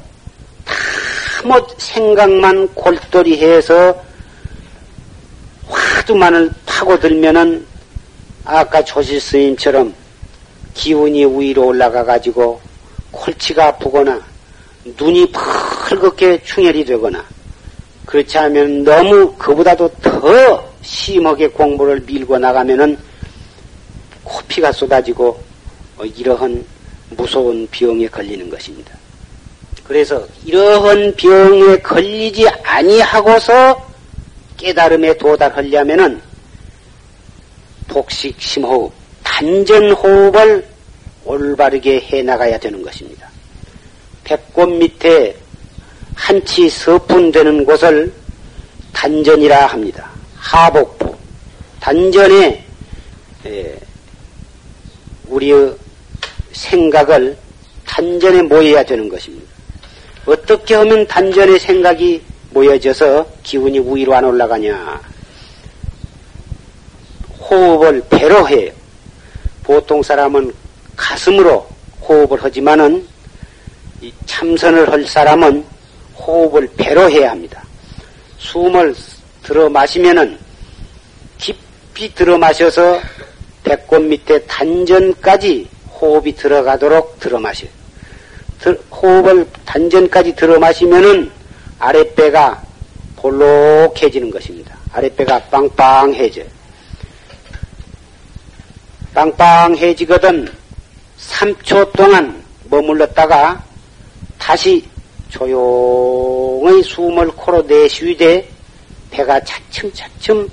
[1.42, 4.09] 다못 생각만 골똘히 해서
[6.00, 7.66] 화두만을 파고들면은
[8.44, 9.92] 아까 조실 스님처럼
[10.74, 12.60] 기운이 위로 올라가 가지고
[13.10, 14.20] 골치가 아프거나
[14.98, 17.22] 눈이 펄겋게 충혈이 되거나
[18.06, 22.96] 그렇지 않으면 너무 그보다도 더 심하게 공부를 밀고 나가면은
[24.24, 25.38] 코피가 쏟아지고
[25.98, 26.64] 어, 이러한
[27.10, 28.94] 무서운 병에 걸리는 것입니다.
[29.84, 33.89] 그래서 이러한 병에 걸리지 아니하고서
[34.60, 36.20] 깨달음에 도달하려면은
[37.88, 38.92] 복식 심호흡,
[39.24, 40.66] 단전 호흡을
[41.24, 43.26] 올바르게 해 나가야 되는 것입니다.
[44.22, 45.34] 배꼽 밑에
[46.14, 48.12] 한치 서푼 되는 곳을
[48.92, 50.10] 단전이라 합니다.
[50.36, 51.16] 하복부.
[51.80, 52.62] 단전에
[55.26, 55.74] 우리의
[56.52, 57.36] 생각을
[57.86, 59.50] 단전에 모여야 되는 것입니다.
[60.26, 65.00] 어떻게 하면 단전의 생각이 모여져서 기운이 위로 안 올라가냐?
[67.38, 68.72] 호흡을 배로 해요.
[69.62, 70.52] 보통 사람은
[70.96, 71.66] 가슴으로
[72.02, 73.06] 호흡을 하지만은
[74.26, 75.64] 참선을 할 사람은
[76.16, 77.62] 호흡을 배로 해야 합니다.
[78.38, 78.94] 숨을
[79.42, 80.38] 들어 마시면은
[81.38, 83.00] 깊이 들어 마셔서
[83.62, 85.68] 배꼽 밑에 단전까지
[86.00, 87.70] 호흡이 들어가도록 들어 마셔요.
[88.90, 91.30] 호흡을 단전까지 들어 마시면은
[91.80, 92.62] 아랫배가
[93.16, 94.76] 볼록해지는 것입니다.
[94.92, 96.46] 아랫배가 빵빵해져요.
[99.14, 100.48] 빵빵해지거든
[101.18, 103.64] 3초 동안 머물렀다가
[104.38, 104.84] 다시
[105.28, 108.48] 조용히 숨을 코로 내쉬되
[109.10, 110.48] 배가 차츰차츰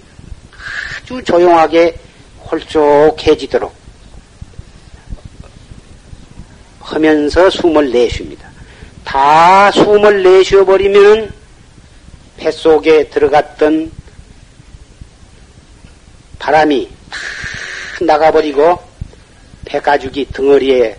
[1.02, 1.98] 아주 조용하게
[2.50, 3.76] 홀쭉해지도록
[6.80, 8.47] 하면서 숨을 내쉽니다.
[9.08, 11.32] 다 숨을 내쉬어버리면
[12.36, 13.90] 뱃속에 들어갔던
[16.38, 18.78] 바람이 다 나가버리고
[19.64, 20.98] 배가죽이 덩어리에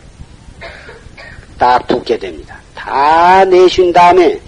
[1.58, 2.58] 딱 붙게 됩니다.
[2.74, 4.40] 다 내쉰 다음에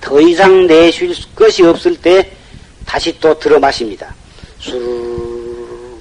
[0.00, 2.30] 더 이상 내쉴 것이 없을 때
[2.86, 4.14] 다시 또 들어 마십니다.
[4.60, 5.98] 술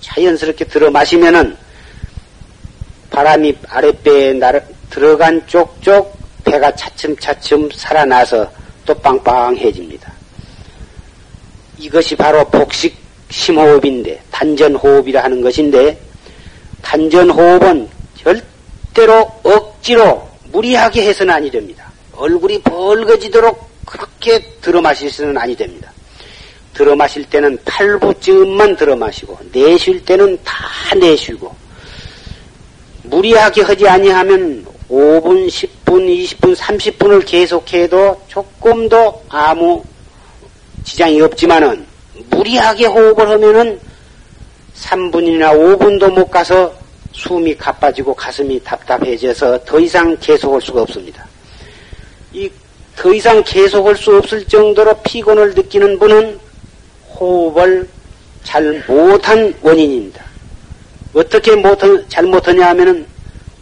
[0.00, 1.56] 자연스럽게 들어 마시면은
[3.10, 8.50] 바람이 아랫배에 날, 들어간 쪽쪽 배가 차츰차츰 살아나서
[8.86, 10.12] 또 빵빵해집니다.
[11.78, 12.96] 이것이 바로 복식
[13.30, 15.98] 심호흡인데 단전호흡이라 하는 것인데
[16.82, 21.90] 단전호흡은 절대로 억지로 무리하게 해서는 아니 됩니다.
[22.16, 25.92] 얼굴이 벌거지도록 그렇게 들어 마실 수는 아니 됩니다.
[26.74, 31.54] 들어 마실 때는 팔부쯤만 들어 마시고 내쉴 때는 다 내쉬고
[33.04, 39.82] 무리하게 하지 아니하면 5분, 10분, 20분, 30분을 계속해도 조금도 아무
[40.84, 41.86] 지장이 없지만은
[42.30, 43.80] 무리하게 호흡을 하면은
[44.76, 46.72] 3분이나 5분도 못 가서
[47.12, 51.26] 숨이 가빠지고 가슴이 답답해져서 더 이상 계속할 수가 없습니다.
[52.32, 52.48] 이
[52.98, 56.38] 더 이상 계속할 수 없을 정도로 피곤을 느끼는 분은
[57.14, 57.88] 호흡을
[58.42, 60.24] 잘 못한 원인입니다.
[61.14, 63.06] 어떻게 못한, 잘못하냐 하면은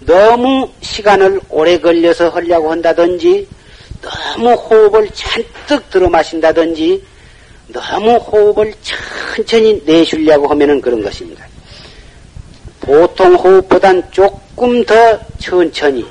[0.07, 3.47] 너무 시간을 오래 걸려서 하려고 한다든지
[4.01, 7.03] 너무 호흡을 잔뜩 들어 마신다든지
[7.69, 11.45] 너무 호흡을 천천히 내쉬려고 하면은 그런 것입니다.
[12.81, 14.95] 보통 호흡보단 조금 더
[15.39, 16.07] 천천히,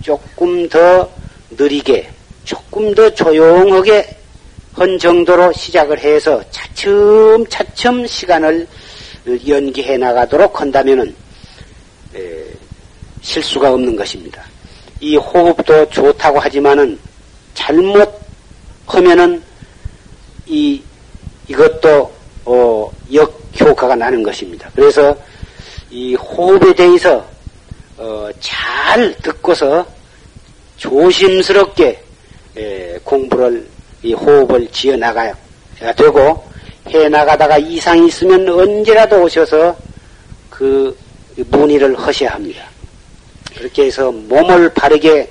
[0.00, 1.10] 조금 더
[1.50, 2.08] 느리게,
[2.44, 4.16] 조금 더 조용하게
[4.74, 8.66] 한 정도로 시작을 해서 차츰차츰 시간을
[9.48, 11.14] 연기해 나가도록 한다면은
[13.24, 14.44] 실수가 없는 것입니다.
[15.00, 16.98] 이 호흡도 좋다고 하지만은
[17.54, 18.20] 잘못
[18.86, 19.42] 하면은
[20.46, 20.80] 이
[21.48, 22.12] 이것도
[22.44, 24.70] 어, 역효과가 나는 것입니다.
[24.74, 25.16] 그래서
[25.90, 27.26] 이 호흡에 대해서
[27.96, 29.86] 어, 잘 듣고서
[30.76, 32.02] 조심스럽게
[32.56, 33.66] 에, 공부를
[34.02, 35.34] 이 호흡을 지어 나가야
[35.96, 36.44] 되고
[36.88, 39.74] 해 나가다가 이상이 있으면 언제라도 오셔서
[40.50, 40.96] 그
[41.36, 42.73] 문의를 하셔야 합니다.
[43.56, 45.30] 그렇게 해서 몸을 바르게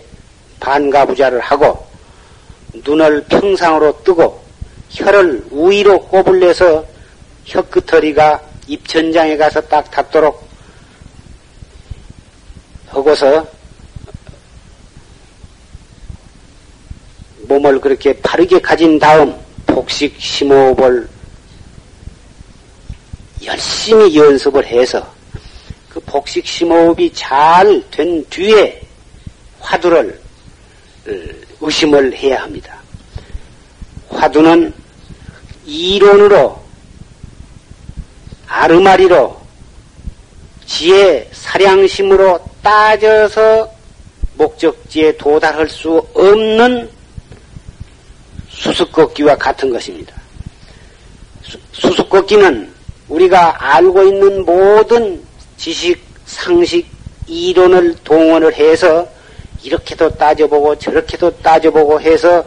[0.60, 1.86] 반가부자를 하고
[2.74, 4.42] 눈을 평상으로 뜨고
[4.90, 6.86] 혀를 위로 꼽을 내서
[7.46, 10.48] 혀끝허리가 입천장에 가서 딱 닿도록
[12.88, 13.46] 하고서
[17.42, 21.10] 몸을 그렇게 바르게 가진 다음 복식 심호흡을
[23.44, 25.13] 열심히 연습을 해서 그
[26.06, 28.82] 복식 심호흡이 잘 된 뒤에
[29.60, 30.20] 화두를
[31.08, 31.12] 어,
[31.62, 32.78] 의심을 해야 합니다.
[34.10, 34.74] 화두는
[35.66, 36.62] 이론으로
[38.48, 39.42] 아르마리로
[40.66, 43.72] 지혜 사량심으로 따져서
[44.36, 46.90] 목적지에 도달할 수 없는
[48.50, 50.16] 수수꺾기와 같은 것입니다.
[51.44, 52.74] 수, 수꺾기는
[53.10, 55.24] 우리가 알고 있는 모든
[55.64, 56.86] 지식, 상식,
[57.26, 59.08] 이론을 동원을 해서
[59.64, 62.44] 이렇게도 따져보고 저렇게도 따져보고 해서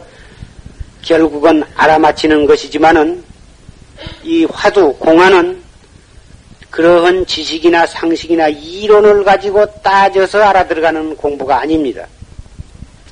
[1.01, 3.23] 결국은 알아맞히는 것이지만은
[4.21, 5.63] 이 화두, 공안은
[6.69, 12.05] 그러한 지식이나 상식이나 이론을 가지고 따져서 알아들어가는 공부가 아닙니다.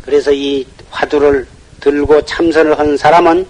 [0.03, 1.47] 그래서 이 화두를
[1.79, 3.47] 들고 참선을 한 사람은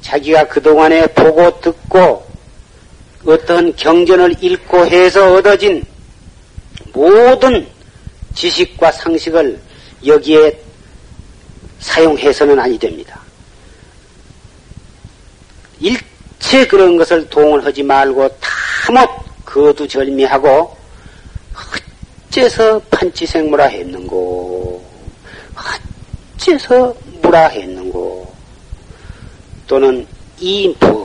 [0.00, 2.27] 자기가 그동안에 보고 듣고
[3.24, 5.84] 어떤 경전을 읽고 해서 얻어진
[6.92, 7.66] 모든
[8.34, 9.60] 지식과 상식을
[10.06, 10.60] 여기에
[11.80, 13.20] 사용해서는 아니 됩니다.
[15.80, 19.08] 일체 그런 것을 동원하지 말고 다못
[19.44, 20.76] 거두절미하고
[22.28, 24.84] 어째서 판치생무라 했는고
[26.36, 28.32] 어째서 무라 했는고
[29.66, 30.06] 또는
[30.40, 30.97] 이 무엇고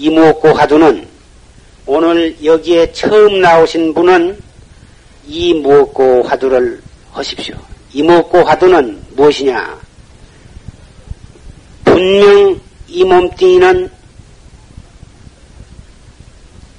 [0.00, 1.06] 이 무엇고 하두는
[1.84, 4.40] 오늘 여기에 처음 나오신 분은
[5.26, 6.80] 이 무엇고 화두를
[7.12, 7.54] 하십시오.
[7.92, 9.78] 이 무엇고 화두는 무엇이냐?
[11.84, 13.90] 분명 이 몸뚱이는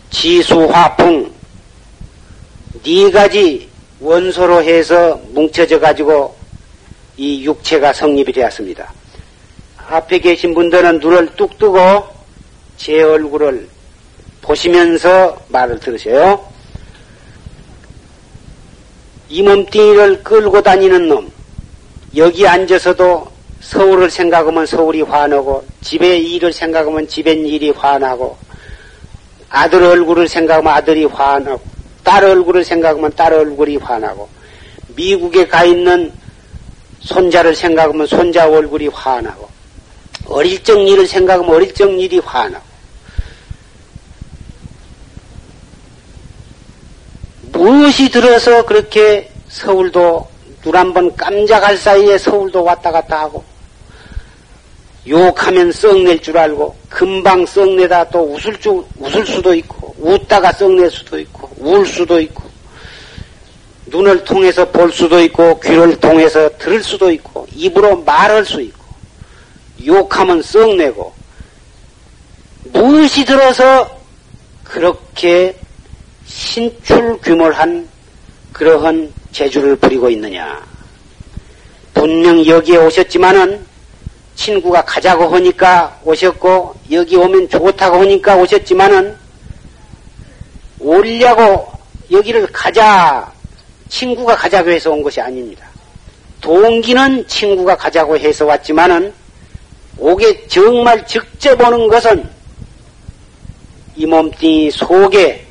[0.10, 1.32] 지수화풍
[2.82, 3.70] 네 가지
[4.00, 6.36] 원소로 해서 뭉쳐져 가지고
[7.18, 8.92] 이 육체가 성립이 되었습니다.
[9.90, 12.21] 앞에 계신 분들은 눈을 뚝 뜨고
[12.82, 13.70] 제 얼굴을
[14.42, 16.44] 보시면서 말을 들으세요.
[19.30, 21.32] 이 몸뚱이를 끌고 다니는 놈,
[22.16, 23.28] 여기 앉아서도
[23.62, 28.36] 서울을 생각하면 서울이 화나고, 집의 일을 생각하면 집의 일이 화나고,
[29.48, 31.62] 아들 얼굴을 생각하면 아들이 화나고,
[32.04, 34.28] 딸 얼굴을 생각하면 딸 얼굴이 화나고,
[34.96, 36.12] 미국에 가 있는
[37.02, 39.48] 손자를 생각하면 손자 얼굴이 화나고,
[40.26, 42.71] 어릴 적 일을 생각하면 어릴 적 일이 화나고,
[47.62, 50.28] 무엇이 들어서 그렇게 서울도
[50.64, 53.44] 눈 한 번 깜짝할 사이에 서울도 왔다 갔다 하고
[55.08, 61.20] 욕하면 썩낼 줄 알고 금방 썩내다 또 웃을 줄 웃을 수도 있고 웃다가 썩낼 수도
[61.20, 62.44] 있고 울 수도 있고
[63.88, 68.84] 눈을 통해서 볼 수도 있고 귀를 통해서 들을 수도 있고 입으로 말할 수 있고
[69.86, 71.14] 욕하면 썩내고
[72.74, 74.00] 무엇이 들어서
[74.64, 75.56] 그렇게
[76.32, 77.88] 신출규몰한
[78.54, 80.62] 그러한 재주를 부리고 있느냐.
[81.94, 83.66] 분명 여기에 오셨지만은
[84.36, 89.16] 친구가 가자고 하니까 오셨고 여기 오면 좋다고 하니까 오셨지만은
[90.80, 91.72] 오려고
[92.10, 93.32] 여기를 가자
[93.90, 95.68] 친구가 가자고 해서 온 것이 아닙니다.
[96.40, 99.14] 동기는 친구가 가자고 해서 왔지만은
[99.98, 102.28] 오게 정말 직접 오는 것은
[103.96, 105.51] 이 몸뚱이 속에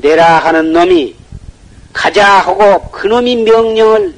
[0.00, 1.14] 내라 하는 놈이
[1.92, 4.14] 가자 하고 그놈이 명령을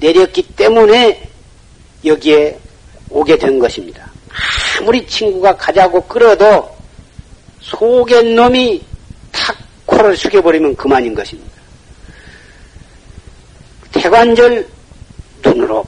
[0.00, 1.28] 내렸기 때문에
[2.04, 2.58] 여기에
[3.10, 4.10] 오게 된 것입니다.
[4.78, 6.74] 아무리 친구가 가자고 끌어도
[7.60, 8.82] 속의 놈이
[9.30, 11.50] 탁 코를 숙여버리면 그만인 것입니다.
[13.92, 14.66] 태관절
[15.44, 15.84] 눈으로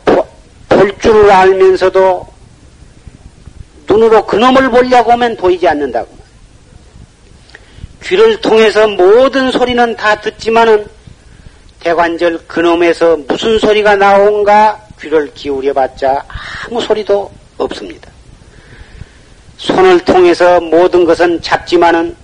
[0.69, 2.27] 볼 줄을 알면서도
[3.89, 6.22] 눈으로 그놈을 보려고 하면 보이지 않는다고.
[8.05, 10.87] 귀를 통해서 모든 소리는 다 듣지만은
[11.81, 16.25] 대관절 그놈에서 무슨 소리가 나온가 귀를 기울여 봤자
[16.67, 18.11] 아무 소리도 없습니다.
[19.57, 22.17] 손을 통해서 모든 것은 잡지만은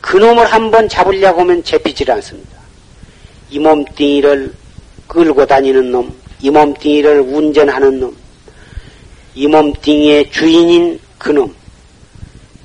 [0.00, 2.58] 그놈을 한번 잡으려고 하면 잡히질 않습니다.
[3.50, 4.52] 이 몸뚱이를
[5.06, 8.16] 끌고 다니는 놈, 이 몸뚱이를 운전하는 놈,
[9.34, 11.54] 이 몸뚱이의 주인인 그놈,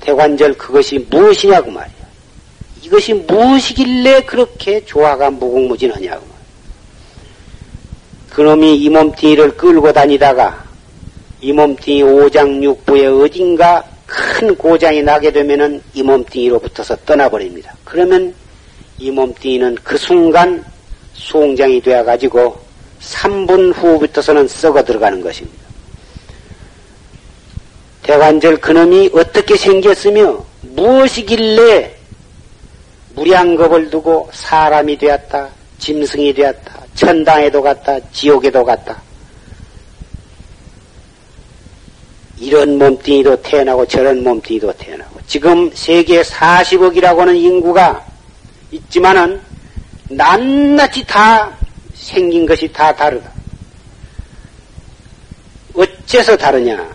[0.00, 1.95] 대관절 그것이 무엇이냐고 말이야.
[2.86, 6.24] 이것이 무엇이길래 그렇게 조화가 무궁무진하냐고.
[8.30, 10.64] 그놈이 이 몸뚱이를 끌고 다니다가
[11.40, 17.74] 이 몸뚱이 오장육부에 어딘가 큰 고장이 나게 되면은 이 몸뚱이로부터서 떠나버립니다.
[17.84, 18.32] 그러면
[18.98, 20.64] 이 몸뚱이는 그 순간
[21.14, 22.56] 수홍장이 되어가지고
[23.00, 25.66] 3분 후부터서는 썩어 들어가는 것입니다.
[28.04, 31.95] 대관절 그놈이 어떻게 생겼으며 무엇이길래
[33.16, 35.48] 무량겁을 두고 사람이 되었다,
[35.78, 39.02] 짐승이 되었다, 천당에도 갔다, 지옥에도 갔다.
[42.38, 48.04] 이런 몸뚱이도 태어나고 저런 몸뚱이도 태어나고 지금 세계 40억이라고 하는 인구가
[48.70, 49.40] 있지만은
[50.10, 51.56] 낱낱이 다
[51.94, 53.30] 생긴 것이 다 다르다.
[55.74, 56.86] 어째서 다르냐?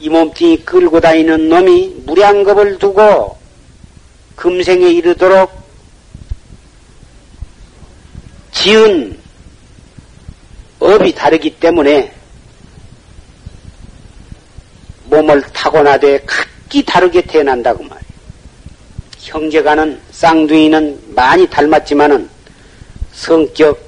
[0.00, 3.43] 이 몸뚱이 끌고 다니는 놈이 무량겁을 두고
[4.36, 5.52] 금생에 이르도록
[8.52, 9.18] 지은
[10.80, 12.12] 업이 다르기 때문에
[15.04, 18.04] 몸을 타고나되 각기 다르게 태어난다고 말이에요.
[19.20, 22.28] 형제가는 쌍둥이는 많이 닮았지만은
[23.12, 23.82] 성격까지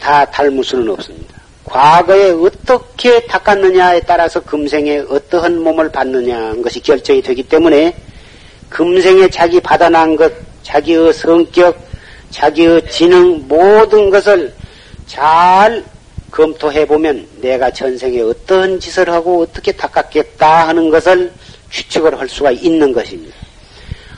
[0.00, 1.40] 다 닮을 수는 없습니다.
[1.64, 7.94] 과거에 어떻게 닦았느냐에 따라서 금생에 어떠한 몸을 받느냐는 것이 결정이 되기 때문에
[8.70, 11.76] 금생에 자기 받아난 것, 자기의 성격,
[12.30, 14.54] 자기의 지능 모든 것을
[15.06, 15.84] 잘
[16.30, 21.32] 검토해 보면 내가 전생에 어떤 짓을 하고 어떻게 닦았겠다 하는 것을
[21.70, 23.36] 추측을 할 수가 있는 것입니다.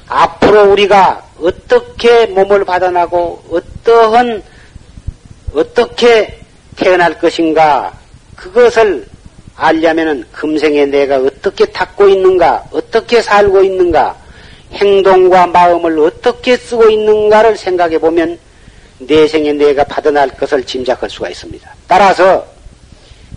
[0.06, 4.42] 앞으로 우리가 어떻게 몸을 받아나고 어떠한
[5.54, 6.38] 어떻게
[6.76, 7.92] 태어날 것인가
[8.36, 9.06] 그것을
[9.56, 14.21] 알려면은 금생에 내가 어떻게 닦고 있는가 어떻게 살고 있는가
[14.72, 18.38] 행동과 마음을 어떻게 쓰고 있는가를 생각해 보면
[18.98, 21.74] 내생에 내가 받아날 것을 짐작할 수가 있습니다.
[21.86, 22.46] 따라서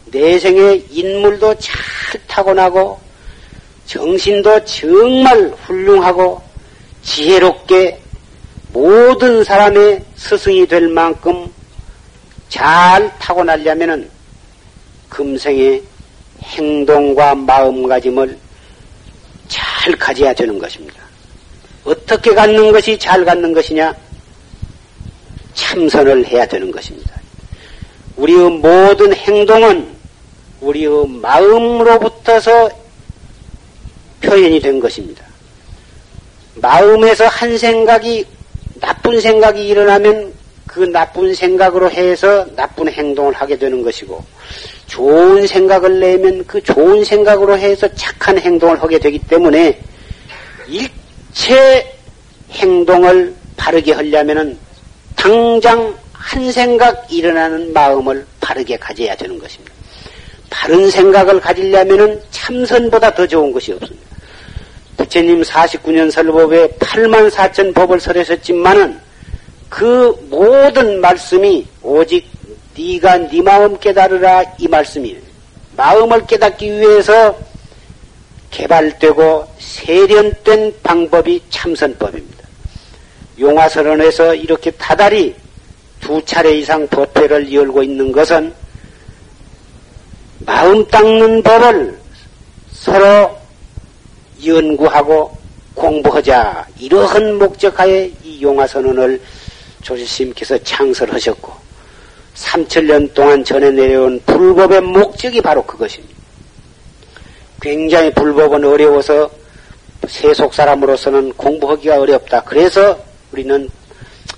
[0.05, 1.75] 내생의 인물도 잘
[2.27, 2.99] 타고나고
[3.85, 6.41] 정신도 정말 훌륭하고
[7.03, 7.99] 지혜롭게
[8.71, 11.51] 모든 사람의 스승이 될 만큼
[12.49, 14.09] 잘 타고나려면은
[15.09, 15.81] 금생의
[16.43, 18.37] 행동과 마음가짐을
[19.47, 21.04] 잘 가져야 되는 것입니다.
[21.85, 23.95] 어떻게 갖는 것이 잘 갖는 것이냐?
[25.53, 27.11] 참선을 해야 되는 것입니다.
[28.17, 29.87] 우리의 모든 행동은
[30.61, 32.69] 우리의 마음으로부터서
[34.21, 35.23] 표현이 된 것입니다.
[36.55, 38.25] 마음에서 한 생각이
[38.81, 40.33] 나쁜 생각이 일어나면
[40.65, 44.23] 그 나쁜 생각으로 해서 나쁜 행동을 하게 되는 것이고
[44.87, 49.79] 좋은 생각을 내면 그 좋은 생각으로 해서 착한 행동을 하게 되기 때문에
[50.67, 50.89] 일
[51.35, 51.85] 체
[52.51, 54.57] 행동을 바르게 하려면은
[55.15, 59.71] 당장 한 생각 일어나는 마음을 바르게 가져야 되는 것입니다.
[60.49, 64.05] 바른 생각을 가지려면은 참선보다 더 좋은 것이 없습니다.
[64.97, 68.97] 부처님 49년 설법에 8만 4천 법을 설하셨지만은
[69.69, 72.25] 그 모든 말씀이 오직
[72.77, 75.19] 네가 네 마음 깨달으라 이 말씀이에요.
[75.75, 77.37] 마음을 깨닫기 위해서
[78.51, 82.45] 개발되고 세련된 방법이 참선법입니다.
[83.39, 85.35] 용화선언에서 이렇게 다달이
[85.99, 88.53] 두 차례 이상 법회를 열고 있는 것은
[90.39, 91.99] 마음 닦는 법을
[92.71, 93.37] 서로
[94.45, 95.35] 연구하고
[95.73, 99.19] 공부하자 이러한 목적하에 이 용화선언을
[99.81, 101.53] 조실스님께서 창설하셨고
[102.35, 106.14] 삼천년 동안 전해 내려온 불법의 목적이 바로 그것입니다.
[107.65, 109.27] 굉장히 불법은 어려워서
[110.07, 112.43] 세속 사람으로서는 공부하기가 어렵다.
[112.43, 113.67] 그래서 우리는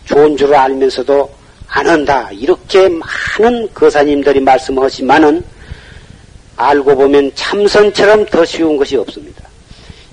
[0.05, 1.30] 좋은 줄 알면서도
[1.67, 2.30] 안 한다.
[2.32, 5.43] 이렇게 많은 거사님들이 말씀하시만은
[6.55, 9.43] 알고 보면 참선처럼 더 쉬운 것이 없습니다.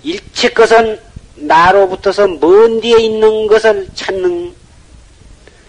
[0.03, 0.99] 일체 것은
[1.37, 4.53] 나로부터서 먼 뒤에 있는 것을 찾는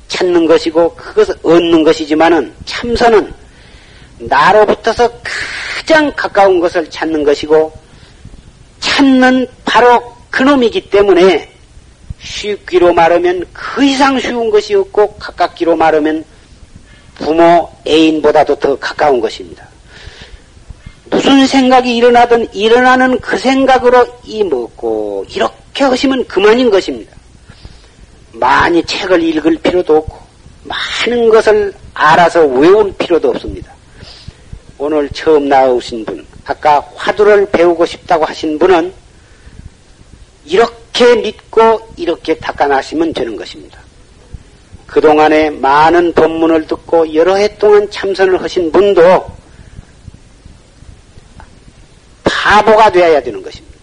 [0.07, 3.31] 찾는 것이고 그것을 얻는 것이지만은 참선은
[4.17, 5.11] 나로부터서
[5.85, 7.71] 가장 가까운 것을 찾는 것이고
[8.79, 11.47] 찾는 바로 그놈이기 때문에
[12.19, 16.25] 쉽기로 말하면 그 이상 쉬운 것이 없고 가깝기로 말하면
[17.13, 19.67] 부모 애인보다도 더 가까운 것입니다.
[21.11, 27.15] 무슨 생각이 일어나든 일어나는 그 생각으로 이 먹고 이렇게 하시면 그만인 것입니다.
[28.31, 30.17] 많이 책을 읽을 필요도 없고
[30.63, 33.74] 많은 것을 알아서 외울 필요도 없습니다.
[34.77, 38.93] 오늘 처음 나오신 분, 아까 화두를 배우고 싶다고 하신 분은
[40.45, 43.79] 이렇게 믿고 이렇게 닦아나시면 되는 것입니다.
[44.85, 49.25] 그동안에 많은 법문을 듣고 여러 해 동안 참선을 하신 분도
[52.23, 53.75] 바보가 되어야 되는 것입니다.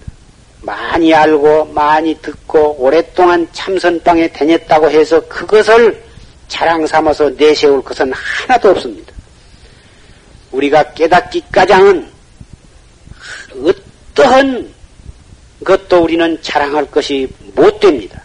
[0.61, 6.01] 많이 알고 많이 듣고 오랫동안 참선방에 다녔다고 해서 그것을
[6.47, 9.13] 자랑 삼아서 내세울 것은 하나도 없습니다.
[10.53, 12.09] 우리가 깨닫기까장은
[13.65, 14.73] 어떠한
[15.65, 18.21] 것도 우리는 자랑할 것이 못 됩니다.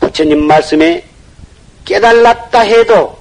[0.00, 1.04] 부처님 말씀에
[1.84, 3.16] 깨달았다 해도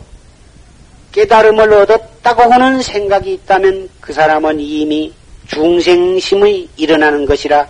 [1.11, 5.13] 깨달음을 얻었다고 하는 생각이 있다면 그 사람은 이미
[5.47, 7.67] 중생심의 일어나는 것이라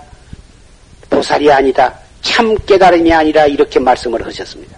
[1.09, 1.93] 보살이 아니다.
[2.21, 4.77] 참 깨달음이 아니라 이렇게 말씀을 하셨습니다.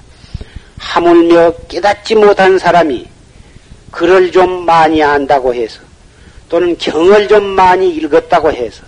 [0.78, 3.08] 하물며 깨닫지 못한 사람이
[3.98, 5.80] 글을 좀 많이 안다고 해서
[6.50, 8.84] 또는 경을 좀 많이 읽었다고 해서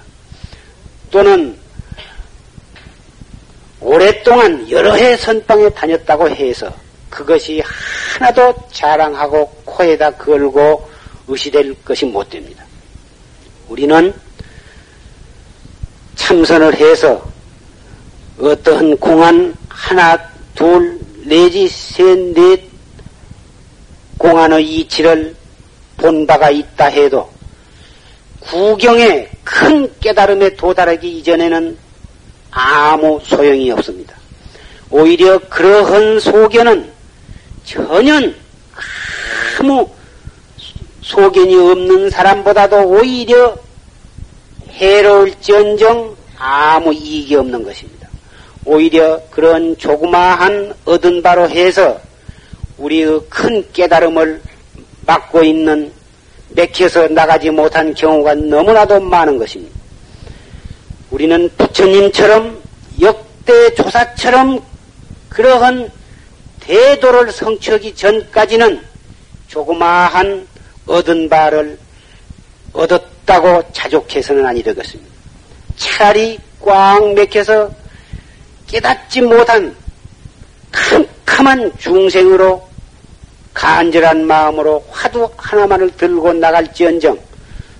[1.10, 1.58] 또는
[3.82, 6.72] 오랫동안 여러 해 선방에 다녔다고 해서
[7.10, 7.60] 그것이
[8.20, 10.88] 하나도 자랑하고 코에다 걸고
[11.28, 12.64] 의시될 것이 못 됩니다.
[13.68, 14.14] 우리는
[16.18, 17.28] 참선을 해서
[18.40, 20.20] 어떠한 공안 하나,
[20.54, 22.69] 둘, 내지 셋, 넷
[24.20, 25.34] 공안의 이치를
[25.98, 27.30] 본 바가 있다 해도
[28.42, 31.78] 구경에 큰 깨달음에 도달하기 이전에는
[32.52, 34.16] 아무 소용이 없습니다.
[34.92, 36.92] 오히려 그러한 소견은
[37.64, 38.16] 전혀
[39.60, 39.90] 아무
[41.02, 43.58] 소견이 없는 사람보다도 오히려
[44.72, 48.08] 해로울지언정 아무 이익이 없는 것입니다.
[48.66, 52.00] 오히려 그런 조그마한 얻은 바로 해서
[52.80, 54.42] 우리의 큰 깨달음을
[55.06, 55.92] 막고 있는
[56.50, 59.78] 맥혀서 나가지 못한 경우가 너무나도 많은 것입니다.
[61.12, 62.62] 우리는 부처님처럼
[63.02, 64.64] 역대 조사처럼
[65.30, 65.92] 그러한
[66.62, 68.82] 대도를 성취하기 전까지는
[69.48, 70.48] 조그마한
[70.86, 71.78] 얻은 바를
[72.74, 75.10] 얻었다고 자족해서는 아니 되겠습니다.
[75.78, 77.72] 차라리 꽉 맥혀서
[78.68, 79.76] 깨닫지 못한
[80.72, 82.69] 캄캄한 중생으로
[83.54, 87.20] 간절한 마음으로 화두 하나만을 들고 나갈지언정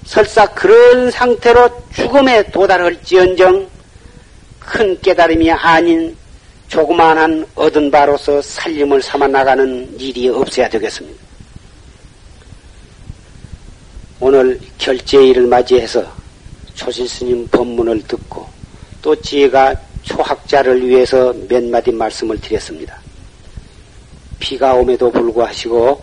[0.06, 3.70] 설사 그런 상태로 죽음에 도달할지언정
[4.60, 6.16] 큰 깨달음이 아닌
[6.68, 11.20] 조그만한 얻은 바로서 살림을 삼아 나가는 일이 없어야 되겠습니다.
[14.20, 16.06] 오늘 결제일을 맞이해서
[16.76, 18.48] 초실스님 법문을 듣고
[19.02, 22.99] 또 제가 초학자를 위해서 몇 마디 말씀을 드렸습니다.
[24.40, 26.02] 비가 오에도 불구하시고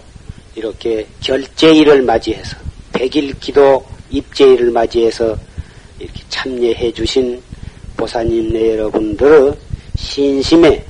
[0.54, 2.56] 이렇게 결제일을 맞이해서
[2.92, 5.36] 백일 기도 입제일을 맞이해서
[5.98, 7.42] 이렇게 참여해 주신
[7.96, 9.54] 보사님 여러분들의
[9.96, 10.84] 신심에